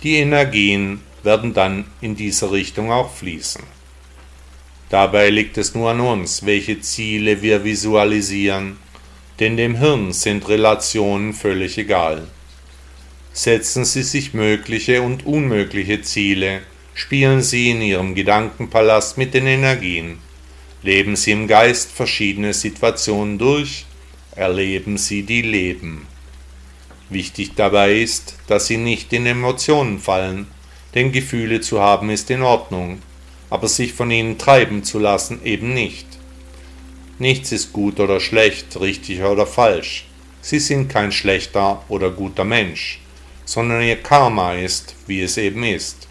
die 0.02 0.16
Energien 0.16 1.00
werden 1.24 1.54
dann 1.54 1.86
in 2.00 2.16
diese 2.16 2.52
Richtung 2.52 2.92
auch 2.92 3.12
fließen. 3.12 3.62
Dabei 4.90 5.30
liegt 5.30 5.58
es 5.58 5.74
nur 5.74 5.90
an 5.90 6.00
uns, 6.00 6.44
welche 6.46 6.80
Ziele 6.80 7.42
wir 7.42 7.64
visualisieren, 7.64 8.76
denn 9.40 9.56
dem 9.56 9.76
Hirn 9.76 10.12
sind 10.12 10.48
Relationen 10.48 11.32
völlig 11.32 11.78
egal. 11.78 12.28
Setzen 13.32 13.84
Sie 13.84 14.04
sich 14.04 14.34
mögliche 14.34 15.02
und 15.02 15.26
unmögliche 15.26 16.02
Ziele, 16.02 16.60
spielen 16.94 17.42
Sie 17.42 17.70
in 17.70 17.82
Ihrem 17.82 18.14
Gedankenpalast 18.14 19.18
mit 19.18 19.34
den 19.34 19.48
Energien, 19.48 20.18
leben 20.82 21.16
Sie 21.16 21.32
im 21.32 21.48
Geist 21.48 21.90
verschiedene 21.90 22.54
Situationen 22.54 23.38
durch, 23.38 23.86
erleben 24.36 24.98
Sie 24.98 25.24
die 25.24 25.42
Leben. 25.42 26.06
Wichtig 27.10 27.52
dabei 27.56 27.94
ist, 27.98 28.36
dass 28.46 28.68
Sie 28.68 28.76
nicht 28.76 29.12
in 29.12 29.26
Emotionen 29.26 29.98
fallen, 29.98 30.46
denn 30.94 31.10
Gefühle 31.10 31.60
zu 31.60 31.80
haben 31.80 32.10
ist 32.10 32.30
in 32.30 32.42
Ordnung, 32.42 33.02
aber 33.50 33.68
sich 33.68 33.92
von 33.92 34.10
ihnen 34.10 34.38
treiben 34.38 34.84
zu 34.84 34.98
lassen 34.98 35.40
eben 35.44 35.74
nicht. 35.74 36.06
Nichts 37.18 37.52
ist 37.52 37.72
gut 37.72 38.00
oder 38.00 38.20
schlecht, 38.20 38.80
richtig 38.80 39.22
oder 39.22 39.46
falsch. 39.46 40.06
Sie 40.40 40.58
sind 40.58 40.88
kein 40.88 41.12
schlechter 41.12 41.82
oder 41.88 42.10
guter 42.10 42.44
Mensch, 42.44 43.00
sondern 43.44 43.82
ihr 43.82 43.96
Karma 43.96 44.54
ist, 44.54 44.94
wie 45.06 45.22
es 45.22 45.36
eben 45.36 45.64
ist. 45.64 46.08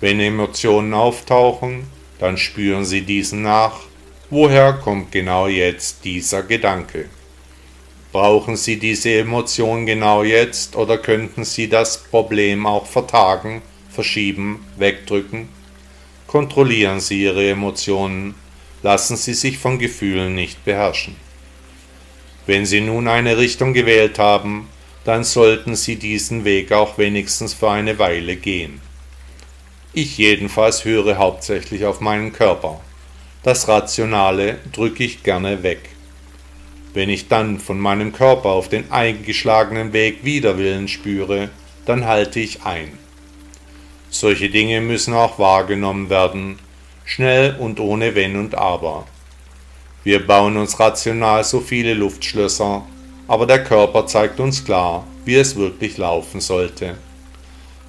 Wenn 0.00 0.20
Emotionen 0.20 0.94
auftauchen, 0.94 1.84
dann 2.18 2.38
spüren 2.38 2.84
Sie 2.84 3.02
diesen 3.02 3.42
nach, 3.42 3.80
woher 4.30 4.72
kommt 4.74 5.12
genau 5.12 5.48
jetzt 5.48 6.04
dieser 6.04 6.42
Gedanke. 6.42 7.08
Brauchen 8.10 8.56
Sie 8.56 8.78
diese 8.78 9.12
Emotion 9.12 9.86
genau 9.86 10.22
jetzt 10.22 10.76
oder 10.76 10.98
könnten 10.98 11.44
Sie 11.44 11.68
das 11.68 11.98
Problem 11.98 12.66
auch 12.66 12.86
vertagen 12.86 13.62
verschieben, 13.92 14.66
wegdrücken. 14.78 15.48
Kontrollieren 16.26 17.00
Sie 17.00 17.22
Ihre 17.22 17.48
Emotionen, 17.48 18.34
lassen 18.82 19.16
Sie 19.16 19.34
sich 19.34 19.58
von 19.58 19.78
Gefühlen 19.78 20.34
nicht 20.34 20.64
beherrschen. 20.64 21.16
Wenn 22.46 22.66
Sie 22.66 22.80
nun 22.80 23.06
eine 23.06 23.36
Richtung 23.38 23.72
gewählt 23.72 24.18
haben, 24.18 24.68
dann 25.04 25.24
sollten 25.24 25.76
Sie 25.76 25.96
diesen 25.96 26.44
Weg 26.44 26.72
auch 26.72 26.98
wenigstens 26.98 27.54
für 27.54 27.70
eine 27.70 27.98
Weile 27.98 28.36
gehen. 28.36 28.80
Ich 29.92 30.16
jedenfalls 30.16 30.84
höre 30.84 31.18
hauptsächlich 31.18 31.84
auf 31.84 32.00
meinen 32.00 32.32
Körper. 32.32 32.80
Das 33.42 33.68
Rationale 33.68 34.58
drücke 34.72 35.04
ich 35.04 35.22
gerne 35.22 35.62
weg. 35.62 35.90
Wenn 36.94 37.08
ich 37.08 37.28
dann 37.28 37.58
von 37.58 37.78
meinem 37.78 38.12
Körper 38.12 38.50
auf 38.50 38.68
den 38.68 38.90
eingeschlagenen 38.90 39.92
Weg 39.92 40.24
Widerwillen 40.24 40.88
spüre, 40.88 41.50
dann 41.84 42.06
halte 42.06 42.40
ich 42.40 42.62
ein. 42.64 42.98
Solche 44.12 44.50
Dinge 44.50 44.82
müssen 44.82 45.14
auch 45.14 45.38
wahrgenommen 45.38 46.10
werden, 46.10 46.58
schnell 47.06 47.56
und 47.58 47.80
ohne 47.80 48.14
Wenn 48.14 48.36
und 48.36 48.54
Aber. 48.54 49.06
Wir 50.04 50.26
bauen 50.26 50.58
uns 50.58 50.78
rational 50.78 51.42
so 51.44 51.60
viele 51.60 51.94
Luftschlösser, 51.94 52.84
aber 53.26 53.46
der 53.46 53.64
Körper 53.64 54.06
zeigt 54.06 54.38
uns 54.38 54.66
klar, 54.66 55.06
wie 55.24 55.36
es 55.36 55.56
wirklich 55.56 55.96
laufen 55.96 56.42
sollte. 56.42 56.98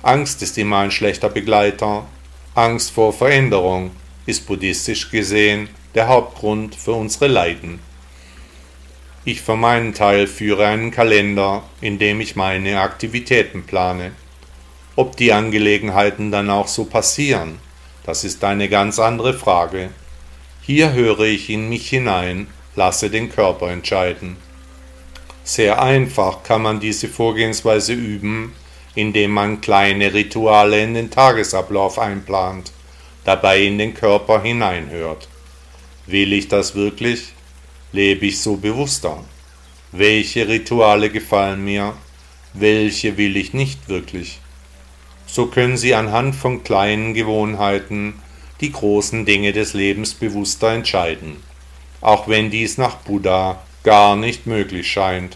Angst 0.02 0.42
ist 0.42 0.58
immer 0.58 0.78
ein 0.78 0.92
schlechter 0.92 1.28
Begleiter. 1.28 2.06
Angst 2.56 2.92
vor 2.92 3.12
Veränderung 3.12 3.92
ist 4.26 4.48
buddhistisch 4.48 5.12
gesehen 5.12 5.68
der 5.94 6.08
Hauptgrund 6.08 6.74
für 6.74 6.94
unsere 6.94 7.28
Leiden. 7.28 7.80
Ich 9.26 9.42
für 9.42 9.58
meinen 9.58 9.94
Teil 9.94 10.28
führe 10.28 10.68
einen 10.68 10.92
Kalender, 10.92 11.64
in 11.82 12.00
dem 12.00 12.22
ich 12.22 12.38
meine 12.38 12.80
Aktivitäten 12.80 13.64
plane. 13.66 14.14
Ob 14.96 15.18
die 15.18 15.34
Angelegenheiten 15.34 16.32
dann 16.32 16.52
auch 16.52 16.68
so 16.68 16.86
passieren, 16.86 17.58
das 18.06 18.24
ist 18.24 18.44
eine 18.44 18.70
ganz 18.70 19.00
andere 19.00 19.34
Frage. 19.34 19.90
Hier 20.62 20.94
höre 20.94 21.22
ich 21.22 21.50
in 21.50 21.68
mich 21.68 21.90
hinein, 21.90 22.48
lasse 22.76 23.10
den 23.10 23.32
Körper 23.32 23.72
entscheiden. 23.72 24.38
Sehr 25.44 25.82
einfach 25.82 26.44
kann 26.44 26.62
man 26.62 26.80
diese 26.80 27.08
Vorgehensweise 27.08 27.94
üben, 27.94 28.54
indem 28.94 29.32
man 29.32 29.62
kleine 29.62 30.14
Rituale 30.14 30.84
in 30.84 30.94
den 30.94 31.10
Tagesablauf 31.10 31.98
einplant, 31.98 32.72
dabei 33.26 33.64
in 33.64 33.80
den 33.80 33.96
Körper 33.96 34.44
hineinhört. 34.44 35.28
Will 36.06 36.34
ich 36.34 36.50
das 36.50 36.76
wirklich? 36.76 37.34
Lebe 37.94 38.28
ich 38.28 38.40
so 38.40 38.58
bewusster? 38.58 39.24
Welche 39.92 40.48
Rituale 40.48 41.10
gefallen 41.10 41.64
mir? 41.66 41.96
Welche 42.54 43.18
will 43.18 43.36
ich 43.38 43.54
nicht 43.54 43.90
wirklich? 43.90 44.40
So 45.34 45.48
können 45.48 45.78
sie 45.78 45.96
anhand 45.96 46.36
von 46.36 46.64
kleinen 46.64 47.16
Gewohnheiten 47.16 48.14
die 48.62 48.72
großen 48.72 49.26
Dinge 49.26 49.52
des 49.52 49.74
Lebens 49.74 50.14
bewusster 50.14 50.72
entscheiden, 50.74 51.38
auch 52.02 52.28
wenn 52.28 52.52
dies 52.52 52.78
nach 52.78 52.98
Buddha 52.98 53.64
gar 53.82 54.16
nicht 54.16 54.46
möglich 54.46 54.92
scheint. 54.92 55.36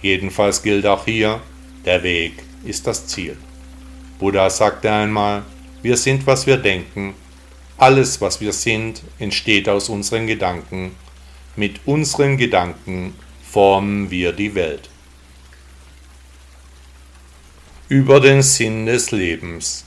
Jedenfalls 0.00 0.62
gilt 0.62 0.86
auch 0.86 1.04
hier, 1.04 1.42
der 1.84 2.02
Weg 2.02 2.44
ist 2.64 2.86
das 2.86 3.08
Ziel. 3.08 3.36
Buddha 4.18 4.48
sagte 4.48 4.90
einmal, 4.90 5.42
wir 5.82 5.98
sind, 5.98 6.26
was 6.26 6.46
wir 6.46 6.56
denken, 6.56 7.12
alles, 7.76 8.22
was 8.22 8.40
wir 8.40 8.54
sind, 8.54 9.02
entsteht 9.18 9.68
aus 9.68 9.90
unseren 9.90 10.26
Gedanken, 10.26 10.92
mit 11.56 11.80
unseren 11.84 12.38
Gedanken 12.38 13.12
formen 13.42 14.10
wir 14.10 14.32
die 14.32 14.54
Welt 14.54 14.88
über 17.88 18.18
den 18.18 18.42
Sinn 18.42 18.84
des 18.86 19.12
Lebens. 19.12 19.84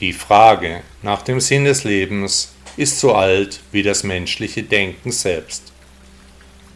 Die 0.00 0.12
Frage 0.12 0.82
nach 1.00 1.22
dem 1.22 1.40
Sinn 1.40 1.64
des 1.64 1.84
Lebens 1.84 2.52
ist 2.76 3.00
so 3.00 3.14
alt 3.14 3.60
wie 3.72 3.82
das 3.82 4.04
menschliche 4.04 4.62
Denken 4.62 5.10
selbst. 5.10 5.72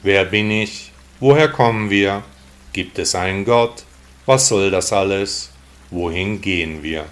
Wer 0.02 0.24
bin 0.24 0.50
ich? 0.50 0.90
Woher 1.20 1.48
kommen 1.48 1.90
wir? 1.90 2.22
Gibt 2.72 2.98
es 2.98 3.14
einen 3.14 3.44
Gott? 3.44 3.84
Was 4.24 4.48
soll 4.48 4.70
das 4.70 4.90
alles? 4.90 5.50
Wohin 5.90 6.40
gehen 6.40 6.82
wir? 6.82 7.04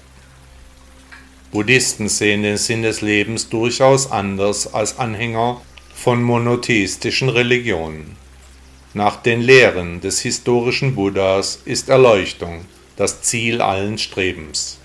Buddhisten 1.53 2.09
sehen 2.09 2.43
den 2.43 2.57
Sinn 2.57 2.83
des 2.83 3.03
Lebens 3.03 3.51
durchaus 3.51 4.11
anders 4.11 4.73
als 4.73 4.99
Anhänger 4.99 5.61
von 5.95 6.23
monotheistischen 6.23 7.29
Religionen. 7.29 8.17
Nach 8.95 9.17
den 9.17 9.43
Lehren 9.43 10.01
des 10.01 10.21
historischen 10.21 10.95
Buddhas 10.95 11.61
ist 11.67 11.91
Erleuchtung 11.91 12.65
das 12.97 13.23
Ziel 13.23 13.61
allen 13.61 13.99
Strebens. 13.99 14.79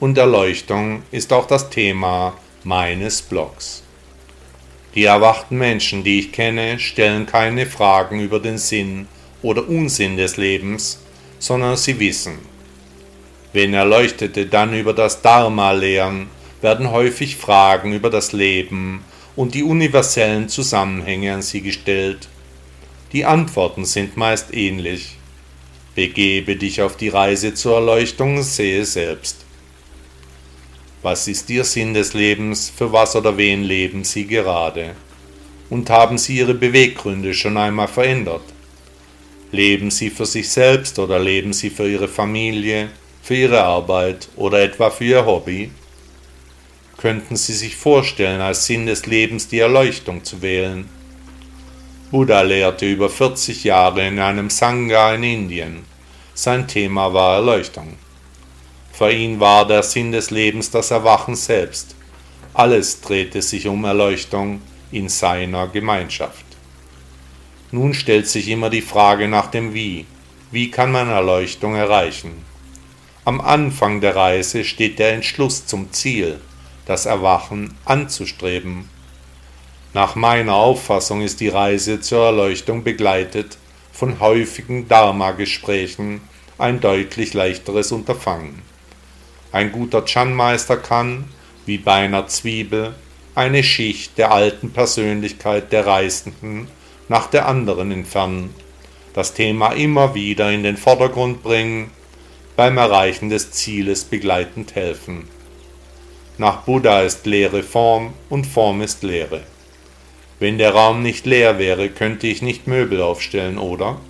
Und 0.00 0.16
Erleuchtung 0.16 1.02
ist 1.10 1.32
auch 1.32 1.46
das 1.46 1.70
Thema 1.70 2.36
meines 2.64 3.22
Blogs. 3.22 3.82
Die 4.94 5.04
erwachten 5.04 5.58
Menschen, 5.58 6.04
die 6.04 6.18
ich 6.18 6.32
kenne, 6.32 6.78
stellen 6.78 7.26
keine 7.26 7.66
Fragen 7.66 8.20
über 8.20 8.40
den 8.40 8.58
Sinn 8.58 9.08
oder 9.42 9.68
Unsinn 9.68 10.16
des 10.16 10.36
Lebens, 10.36 11.00
sondern 11.38 11.76
sie 11.76 11.98
wissen. 12.00 12.38
Wenn 13.52 13.74
Erleuchtete 13.74 14.46
dann 14.46 14.74
über 14.74 14.92
das 14.92 15.22
Dharma 15.22 15.72
lehren, 15.72 16.28
werden 16.60 16.90
häufig 16.90 17.36
Fragen 17.36 17.92
über 17.92 18.10
das 18.10 18.32
Leben 18.32 19.04
und 19.36 19.54
die 19.54 19.62
universellen 19.62 20.48
Zusammenhänge 20.48 21.34
an 21.34 21.42
sie 21.42 21.60
gestellt. 21.60 22.28
Die 23.12 23.24
Antworten 23.24 23.84
sind 23.84 24.16
meist 24.16 24.52
ähnlich. 24.52 25.17
Begebe 25.98 26.54
dich 26.54 26.80
auf 26.80 26.96
die 26.96 27.08
Reise 27.08 27.54
zur 27.54 27.74
Erleuchtung, 27.74 28.40
sehe 28.44 28.84
selbst. 28.84 29.38
Was 31.02 31.26
ist 31.26 31.50
Ihr 31.50 31.64
Sinn 31.64 31.92
des 31.92 32.14
Lebens, 32.14 32.70
für 32.70 32.92
was 32.92 33.16
oder 33.16 33.36
wen 33.36 33.64
leben 33.64 34.04
Sie 34.04 34.24
gerade? 34.24 34.94
Und 35.70 35.90
haben 35.90 36.16
Sie 36.16 36.36
Ihre 36.36 36.54
Beweggründe 36.54 37.34
schon 37.34 37.56
einmal 37.56 37.88
verändert? 37.88 38.44
Leben 39.50 39.90
Sie 39.90 40.10
für 40.10 40.24
sich 40.24 40.48
selbst 40.48 41.00
oder 41.00 41.18
leben 41.18 41.52
Sie 41.52 41.68
für 41.68 41.90
Ihre 41.90 42.06
Familie, 42.06 42.90
für 43.20 43.34
Ihre 43.34 43.64
Arbeit 43.64 44.28
oder 44.36 44.62
etwa 44.62 44.90
für 44.90 45.04
Ihr 45.04 45.26
Hobby? 45.26 45.72
Könnten 46.96 47.34
Sie 47.34 47.54
sich 47.54 47.74
vorstellen, 47.74 48.40
als 48.40 48.66
Sinn 48.66 48.86
des 48.86 49.06
Lebens 49.06 49.48
die 49.48 49.58
Erleuchtung 49.58 50.22
zu 50.22 50.42
wählen? 50.42 50.88
Buddha 52.10 52.40
lehrte 52.40 52.86
über 52.86 53.10
40 53.10 53.64
Jahre 53.64 54.06
in 54.06 54.18
einem 54.18 54.48
Sangha 54.48 55.14
in 55.14 55.22
Indien. 55.22 55.84
Sein 56.32 56.66
Thema 56.66 57.12
war 57.12 57.36
Erleuchtung. 57.36 57.98
Für 58.92 59.12
ihn 59.12 59.40
war 59.40 59.66
der 59.66 59.82
Sinn 59.82 60.12
des 60.12 60.30
Lebens 60.30 60.70
das 60.70 60.90
Erwachen 60.90 61.36
selbst. 61.36 61.94
Alles 62.54 63.02
drehte 63.02 63.42
sich 63.42 63.68
um 63.68 63.84
Erleuchtung, 63.84 64.62
in 64.90 65.10
seiner 65.10 65.68
Gemeinschaft. 65.68 66.46
Nun 67.72 67.92
stellt 67.92 68.26
sich 68.26 68.48
immer 68.48 68.70
die 68.70 68.80
Frage 68.80 69.28
nach 69.28 69.48
dem 69.48 69.74
Wie. 69.74 70.06
Wie 70.50 70.70
kann 70.70 70.90
man 70.90 71.10
Erleuchtung 71.10 71.74
erreichen? 71.74 72.42
Am 73.26 73.42
Anfang 73.42 74.00
der 74.00 74.16
Reise 74.16 74.64
steht 74.64 74.98
der 74.98 75.12
Entschluss 75.12 75.66
zum 75.66 75.92
Ziel, 75.92 76.40
das 76.86 77.04
Erwachen 77.04 77.74
anzustreben. 77.84 78.88
Nach 79.94 80.14
meiner 80.14 80.54
Auffassung 80.54 81.22
ist 81.22 81.40
die 81.40 81.48
Reise 81.48 82.00
zur 82.00 82.26
Erleuchtung 82.26 82.84
begleitet 82.84 83.56
von 83.90 84.20
häufigen 84.20 84.86
Dharma-Gesprächen 84.86 86.20
ein 86.58 86.80
deutlich 86.80 87.32
leichteres 87.32 87.90
Unterfangen. 87.90 88.62
Ein 89.50 89.72
guter 89.72 90.04
Chan-Meister 90.04 90.76
kann, 90.76 91.24
wie 91.64 91.78
bei 91.78 91.94
einer 91.94 92.26
Zwiebel, 92.26 92.94
eine 93.34 93.62
Schicht 93.62 94.18
der 94.18 94.32
alten 94.32 94.72
Persönlichkeit 94.72 95.72
der 95.72 95.86
Reisenden 95.86 96.68
nach 97.08 97.28
der 97.28 97.48
anderen 97.48 97.90
entfernen, 97.90 98.54
das 99.14 99.32
Thema 99.32 99.72
immer 99.72 100.14
wieder 100.14 100.52
in 100.52 100.64
den 100.64 100.76
Vordergrund 100.76 101.42
bringen, 101.42 101.90
beim 102.56 102.76
Erreichen 102.76 103.30
des 103.30 103.52
Zieles 103.52 104.04
begleitend 104.04 104.74
helfen. 104.74 105.28
Nach 106.36 106.62
Buddha 106.62 107.02
ist 107.02 107.24
Lehre 107.24 107.62
Form 107.62 108.12
und 108.28 108.46
Form 108.46 108.82
ist 108.82 109.02
Lehre. 109.02 109.42
Wenn 110.38 110.58
der 110.58 110.72
Raum 110.72 111.02
nicht 111.02 111.26
leer 111.26 111.58
wäre, 111.58 111.88
könnte 111.88 112.26
ich 112.26 112.42
nicht 112.42 112.66
Möbel 112.66 113.02
aufstellen, 113.02 113.58
oder? 113.58 114.00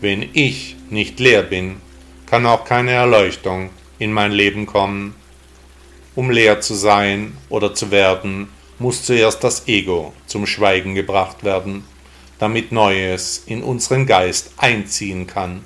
Wenn 0.00 0.28
ich 0.32 0.76
nicht 0.90 1.20
leer 1.20 1.42
bin, 1.42 1.76
kann 2.26 2.46
auch 2.46 2.64
keine 2.64 2.92
Erleuchtung 2.92 3.70
in 3.98 4.12
mein 4.12 4.32
Leben 4.32 4.66
kommen. 4.66 5.14
Um 6.14 6.30
leer 6.30 6.60
zu 6.60 6.74
sein 6.74 7.36
oder 7.48 7.74
zu 7.74 7.90
werden, 7.90 8.48
muss 8.78 9.02
zuerst 9.02 9.44
das 9.44 9.68
Ego 9.68 10.12
zum 10.26 10.46
Schweigen 10.46 10.94
gebracht 10.94 11.44
werden 11.44 11.84
damit 12.38 12.72
Neues 12.72 13.42
in 13.46 13.62
unseren 13.62 14.06
Geist 14.06 14.52
einziehen 14.56 15.26
kann. 15.26 15.64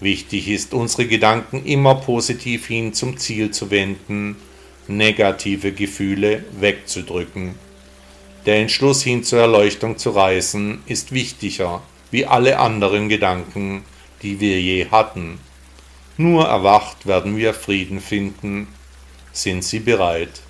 Wichtig 0.00 0.48
ist, 0.48 0.74
unsere 0.74 1.06
Gedanken 1.06 1.64
immer 1.64 1.94
positiv 1.94 2.66
hin 2.66 2.92
zum 2.92 3.16
Ziel 3.16 3.50
zu 3.50 3.70
wenden, 3.70 4.36
negative 4.88 5.72
Gefühle 5.72 6.44
wegzudrücken. 6.60 7.54
Der 8.46 8.60
Entschluss 8.60 9.02
hin 9.02 9.24
zur 9.24 9.40
Erleuchtung 9.40 9.98
zu 9.98 10.10
reisen 10.10 10.80
ist 10.86 11.10
wichtiger 11.10 11.82
wie 12.12 12.26
alle 12.26 12.60
anderen 12.60 13.08
Gedanken, 13.08 13.84
die 14.22 14.38
wir 14.38 14.60
je 14.60 14.88
hatten. 14.88 15.40
Nur 16.16 16.46
erwacht 16.46 17.06
werden 17.06 17.36
wir 17.36 17.52
Frieden 17.52 18.00
finden. 18.00 18.68
Sind 19.32 19.64
Sie 19.64 19.80
bereit? 19.80 20.40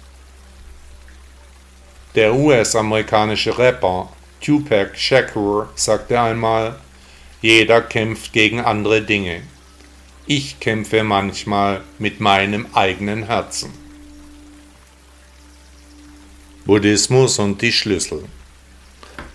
Der 2.15 2.35
US-amerikanische 2.35 3.57
Rapper 3.57 4.11
Tupac 4.43 4.97
Shakur 4.97 5.71
sagte 5.75 6.21
einmal, 6.21 6.79
jeder 7.41 7.81
kämpft 7.81 8.35
gegen 8.35 8.61
andere 8.61 9.01
Dinge. 9.01 9.43
Ich 10.27 10.61
kämpfe 10.61 11.03
manchmal 11.03 11.83
mit 11.99 12.21
meinem 12.21 12.67
eigenen 12.75 13.25
Herzen. 13.25 13.86
Buddhismus 16.66 17.38
und 17.38 17.62
die 17.62 17.70
Schlüssel. 17.70 18.24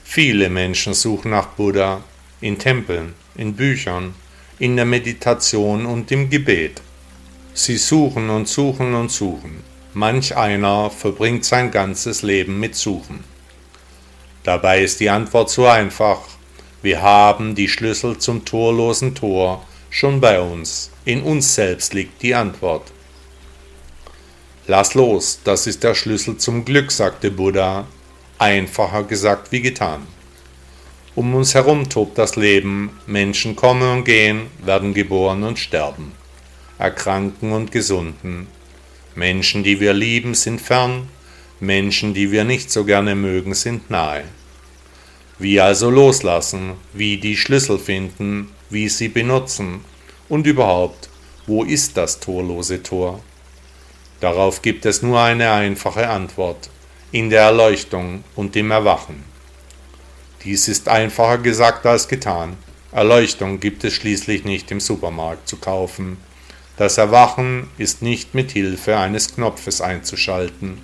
Viele 0.03 0.49
Menschen 0.49 0.93
suchen 0.93 1.31
nach 1.31 1.47
Buddha 1.47 2.03
in 2.41 2.59
Tempeln, 2.59 3.13
in 3.35 3.55
Büchern, 3.55 4.13
in 4.59 4.75
der 4.75 4.83
Meditation 4.83 5.85
und 5.85 6.11
im 6.11 6.29
Gebet. 6.29 6.81
Sie 7.53 7.77
suchen 7.77 8.29
und 8.29 8.49
suchen 8.49 8.93
und 8.95 9.11
suchen. 9.11 9.63
Manch 9.93 10.35
einer 10.35 10.89
verbringt 10.89 11.45
sein 11.45 11.71
ganzes 11.71 12.21
Leben 12.21 12.59
mit 12.59 12.75
Suchen. 12.75 13.23
Dabei 14.43 14.81
ist 14.81 14.99
die 14.99 15.09
Antwort 15.09 15.49
so 15.49 15.67
einfach. 15.67 16.19
Wir 16.81 17.01
haben 17.01 17.55
die 17.55 17.69
Schlüssel 17.69 18.17
zum 18.17 18.43
torlosen 18.43 19.15
Tor 19.15 19.65
schon 19.89 20.19
bei 20.19 20.41
uns. 20.41 20.91
In 21.05 21.23
uns 21.23 21.55
selbst 21.55 21.93
liegt 21.93 22.21
die 22.23 22.35
Antwort. 22.35 22.91
Lass 24.67 24.93
los, 24.93 25.39
das 25.43 25.65
ist 25.65 25.83
der 25.83 25.95
Schlüssel 25.95 26.37
zum 26.37 26.63
Glück, 26.65 26.91
sagte 26.91 27.31
Buddha. 27.31 27.87
Einfacher 28.37 29.03
gesagt 29.03 29.51
wie 29.51 29.61
getan. 29.61 30.05
Um 31.15 31.33
uns 31.33 31.55
herum 31.55 31.89
tobt 31.89 32.17
das 32.19 32.35
Leben, 32.35 32.91
Menschen 33.07 33.55
kommen 33.55 33.91
und 33.91 34.03
gehen, 34.05 34.47
werden 34.63 34.93
geboren 34.93 35.43
und 35.43 35.57
sterben, 35.57 36.11
erkranken 36.77 37.51
und 37.51 37.71
gesunden. 37.71 38.47
Menschen, 39.15 39.63
die 39.63 39.79
wir 39.79 39.93
lieben, 39.93 40.35
sind 40.35 40.61
fern, 40.61 41.09
Menschen, 41.59 42.13
die 42.13 42.31
wir 42.31 42.43
nicht 42.43 42.71
so 42.71 42.85
gerne 42.85 43.15
mögen, 43.15 43.55
sind 43.55 43.89
nahe. 43.89 44.23
Wie 45.39 45.59
also 45.59 45.89
loslassen, 45.89 46.73
wie 46.93 47.17
die 47.17 47.35
Schlüssel 47.35 47.79
finden, 47.79 48.49
wie 48.69 48.89
sie 48.89 49.09
benutzen 49.09 49.81
und 50.29 50.45
überhaupt, 50.45 51.09
wo 51.47 51.63
ist 51.63 51.97
das 51.97 52.19
torlose 52.19 52.83
Tor? 52.83 53.21
Darauf 54.21 54.61
gibt 54.61 54.85
es 54.85 55.01
nur 55.01 55.19
eine 55.19 55.51
einfache 55.51 56.07
Antwort, 56.07 56.69
in 57.11 57.31
der 57.31 57.41
Erleuchtung 57.41 58.23
und 58.35 58.55
dem 58.55 58.71
Erwachen. 58.71 59.23
Dies 60.43 60.67
ist 60.67 60.87
einfacher 60.87 61.39
gesagt 61.39 61.85
als 61.85 62.07
getan. 62.07 62.55
Erleuchtung 62.91 63.59
gibt 63.59 63.83
es 63.83 63.93
schließlich 63.93 64.45
nicht 64.45 64.69
im 64.71 64.79
Supermarkt 64.79 65.49
zu 65.49 65.57
kaufen. 65.57 66.17
Das 66.77 66.97
Erwachen 66.97 67.67
ist 67.79 68.01
nicht 68.01 68.35
mit 68.35 68.51
Hilfe 68.51 68.97
eines 68.97 69.33
Knopfes 69.35 69.81
einzuschalten. 69.81 70.77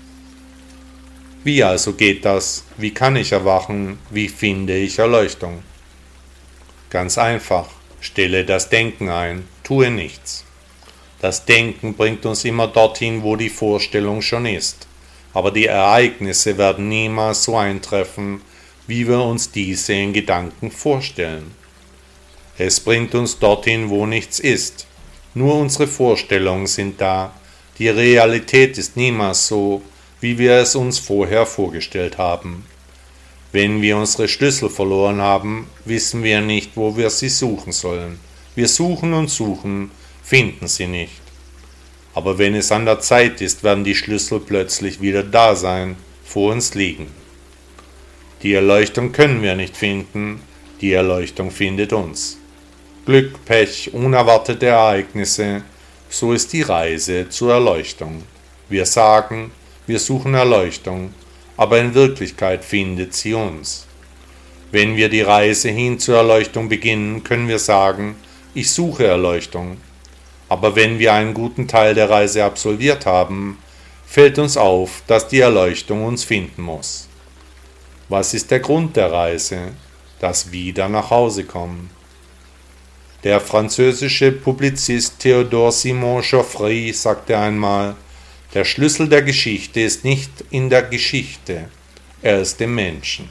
Wie 1.44 1.64
also 1.64 1.94
geht 1.94 2.26
das? 2.26 2.66
Wie 2.78 2.92
kann 2.92 3.16
ich 3.16 3.32
erwachen? 3.32 4.00
Wie 4.10 4.30
finde 4.30 4.76
ich 4.76 5.00
Erleuchtung? 5.00 5.64
Ganz 6.90 7.18
einfach. 7.18 7.68
Stelle 8.02 8.46
das 8.46 8.70
Denken 8.70 9.10
ein, 9.10 9.48
tue 9.64 9.92
nichts. 9.92 10.47
Das 11.20 11.46
Denken 11.46 11.96
bringt 11.96 12.26
uns 12.26 12.46
immer 12.46 12.68
dorthin, 12.68 13.24
wo 13.24 13.36
die 13.36 13.50
Vorstellung 13.50 14.22
schon 14.22 14.46
ist. 14.46 14.88
Aber 15.34 15.52
die 15.52 15.66
Ereignisse 15.66 16.58
werden 16.58 16.90
niemals 16.90 17.44
so 17.44 17.58
eintreffen, 17.58 18.42
wie 18.88 19.08
wir 19.08 19.22
uns 19.22 19.52
diese 19.52 19.94
in 19.94 20.14
Gedanken 20.14 20.72
vorstellen. 20.72 21.52
Es 22.58 22.80
bringt 22.80 23.14
uns 23.14 23.38
dorthin, 23.38 23.90
wo 23.90 24.06
nichts 24.06 24.40
ist. 24.40 24.88
Nur 25.34 25.56
unsere 25.56 25.88
Vorstellungen 25.88 26.68
sind 26.68 27.00
da. 27.02 27.34
Die 27.78 27.90
Realität 27.90 28.78
ist 28.78 28.98
niemals 28.98 29.48
so, 29.48 29.84
wie 30.20 30.38
wir 30.40 30.54
es 30.54 30.76
uns 30.76 30.98
vorher 30.98 31.46
vorgestellt 31.46 32.18
haben. 32.18 32.66
Wenn 33.52 33.82
wir 33.82 33.98
unsere 33.98 34.28
Schlüssel 34.28 34.70
verloren 34.70 35.22
haben, 35.22 35.70
wissen 35.86 36.24
wir 36.24 36.42
nicht, 36.42 36.72
wo 36.76 36.98
wir 36.98 37.10
sie 37.10 37.30
suchen 37.30 37.72
sollen. 37.72 38.20
Wir 38.56 38.68
suchen 38.68 39.14
und 39.14 39.30
suchen, 39.30 39.92
finden 40.28 40.68
sie 40.68 40.88
nicht. 40.88 41.22
Aber 42.14 42.38
wenn 42.38 42.54
es 42.54 42.74
an 42.74 42.86
der 42.86 43.00
Zeit 43.00 43.40
ist, 43.40 43.64
werden 43.64 43.86
die 43.86 43.96
Schlüssel 43.96 44.42
plötzlich 44.42 45.00
wieder 45.00 45.24
da 45.24 45.56
sein, 45.56 45.96
vor 46.26 46.52
uns 46.52 46.76
liegen. 46.76 47.08
Die 48.44 48.54
Erleuchtung 48.54 49.14
können 49.14 49.42
wir 49.42 49.56
nicht 49.56 49.78
finden, 49.78 50.42
die 50.82 50.92
Erleuchtung 50.92 51.50
findet 51.50 51.94
uns. 51.94 52.38
Glück, 53.06 53.46
Pech, 53.46 53.94
unerwartete 53.94 54.66
Ereignisse, 54.66 55.64
so 56.10 56.34
ist 56.34 56.52
die 56.52 56.64
Reise 56.64 57.30
zur 57.30 57.54
Erleuchtung. 57.54 58.24
Wir 58.68 58.86
sagen, 58.86 59.52
wir 59.86 60.00
suchen 60.00 60.34
Erleuchtung, 60.34 61.14
aber 61.56 61.80
in 61.80 61.94
Wirklichkeit 61.94 62.66
findet 62.66 63.14
sie 63.14 63.34
uns. 63.34 63.88
Wenn 64.74 64.98
wir 64.98 65.08
die 65.08 65.22
Reise 65.22 65.70
hin 65.70 66.00
zur 66.00 66.18
Erleuchtung 66.18 66.68
beginnen, 66.68 67.24
können 67.24 67.48
wir 67.48 67.60
sagen, 67.60 68.18
ich 68.54 68.70
suche 68.70 69.08
Erleuchtung. 69.08 69.78
Aber 70.50 70.76
wenn 70.76 71.00
wir 71.00 71.14
einen 71.14 71.34
guten 71.34 71.68
Teil 71.68 71.94
der 71.94 72.10
Reise 72.10 72.44
absolviert 72.44 73.06
haben, 73.06 73.58
fällt 74.06 74.40
uns 74.40 74.56
auf, 74.56 75.04
dass 75.08 75.28
die 75.28 75.42
Erleuchtung 75.42 76.06
uns 76.06 76.24
finden 76.24 76.62
muss. 76.62 77.08
Was 78.10 78.34
ist 78.34 78.50
der 78.52 78.62
Grund 78.62 78.96
der 78.96 79.12
Reise? 79.12 79.74
Das 80.20 80.52
Wieder 80.52 80.88
nach 80.88 81.10
Hause 81.10 81.44
kommen. 81.44 81.90
Der 83.24 83.42
französische 83.42 84.32
Publizist 84.32 85.20
Theodore 85.20 85.72
Simon 85.72 86.22
Geoffrey 86.22 86.94
sagte 86.94 87.38
einmal, 87.38 87.96
der 88.54 88.64
Schlüssel 88.64 89.10
der 89.10 89.24
Geschichte 89.24 89.82
ist 89.82 90.06
nicht 90.06 90.32
in 90.50 90.70
der 90.70 90.84
Geschichte, 90.84 91.70
er 92.22 92.40
ist 92.40 92.62
im 92.62 92.76
Menschen. 92.76 93.30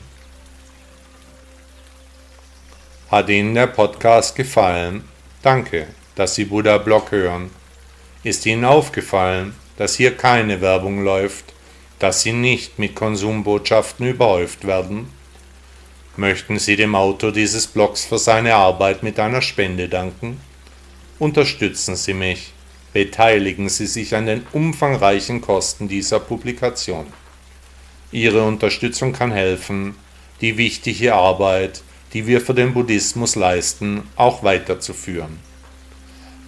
Hat 3.11 3.29
Ihnen 3.31 3.55
der 3.55 3.69
Podcast 3.69 4.37
gefallen? 4.37 5.05
Danke, 5.41 5.87
dass 6.17 6.35
Sie 6.35 6.45
Buddha 6.45 6.79
Blog 6.79 7.13
hören. 7.13 7.51
Ist 8.25 8.45
Ihnen 8.45 8.65
aufgefallen, 8.65 9.55
dass 9.77 9.95
hier 9.95 10.17
keine 10.17 10.61
Werbung 10.61 11.05
läuft, 11.05 11.55
dass 12.01 12.23
Sie 12.23 12.33
nicht 12.33 12.79
mit 12.79 12.97
Konsumbotschaften 12.97 14.07
überhäuft 14.07 14.67
werden? 14.67 15.09
Möchten 16.17 16.59
Sie 16.59 16.75
dem 16.75 16.97
Autor 16.97 17.31
dieses 17.31 17.69
Blogs 17.69 18.05
für 18.05 18.19
seine 18.19 18.55
Arbeit 18.55 19.05
mit 19.05 19.21
einer 19.21 19.43
Spende 19.43 19.89
danken? 19.89 20.41
Unterstützen 21.21 21.95
Sie 21.95 22.15
mich 22.15 22.53
beteiligen 22.97 23.69
Sie 23.69 23.87
sich 23.87 24.15
an 24.15 24.25
den 24.25 24.47
umfangreichen 24.55 25.43
Kosten 25.43 25.87
dieser 25.87 26.19
Publikation. 26.19 27.05
Ihre 28.11 28.43
Unterstützung 28.43 29.13
kann 29.13 29.33
helfen, 29.33 29.97
die 30.41 30.57
wichtige 30.57 31.15
Arbeit, 31.15 31.83
die 32.15 32.27
wir 32.27 32.41
für 32.41 32.55
den 32.55 32.73
Buddhismus 32.73 33.35
leisten, 33.35 34.05
auch 34.17 34.43
weiterzuführen. 34.43 35.39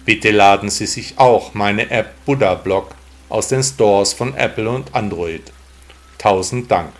Bitte 0.05 0.31
laden 0.31 0.69
Sie 0.69 0.85
sich 0.87 1.17
auch 1.17 1.53
meine 1.53 1.89
App 1.91 2.13
Buddha 2.25 2.55
Blog 2.55 2.95
aus 3.29 3.47
den 3.47 3.63
Stores 3.63 4.13
von 4.13 4.35
Apple 4.35 4.69
und 4.69 4.93
Android. 4.95 5.51
Tausend 6.17 6.69
Dank. 6.71 6.91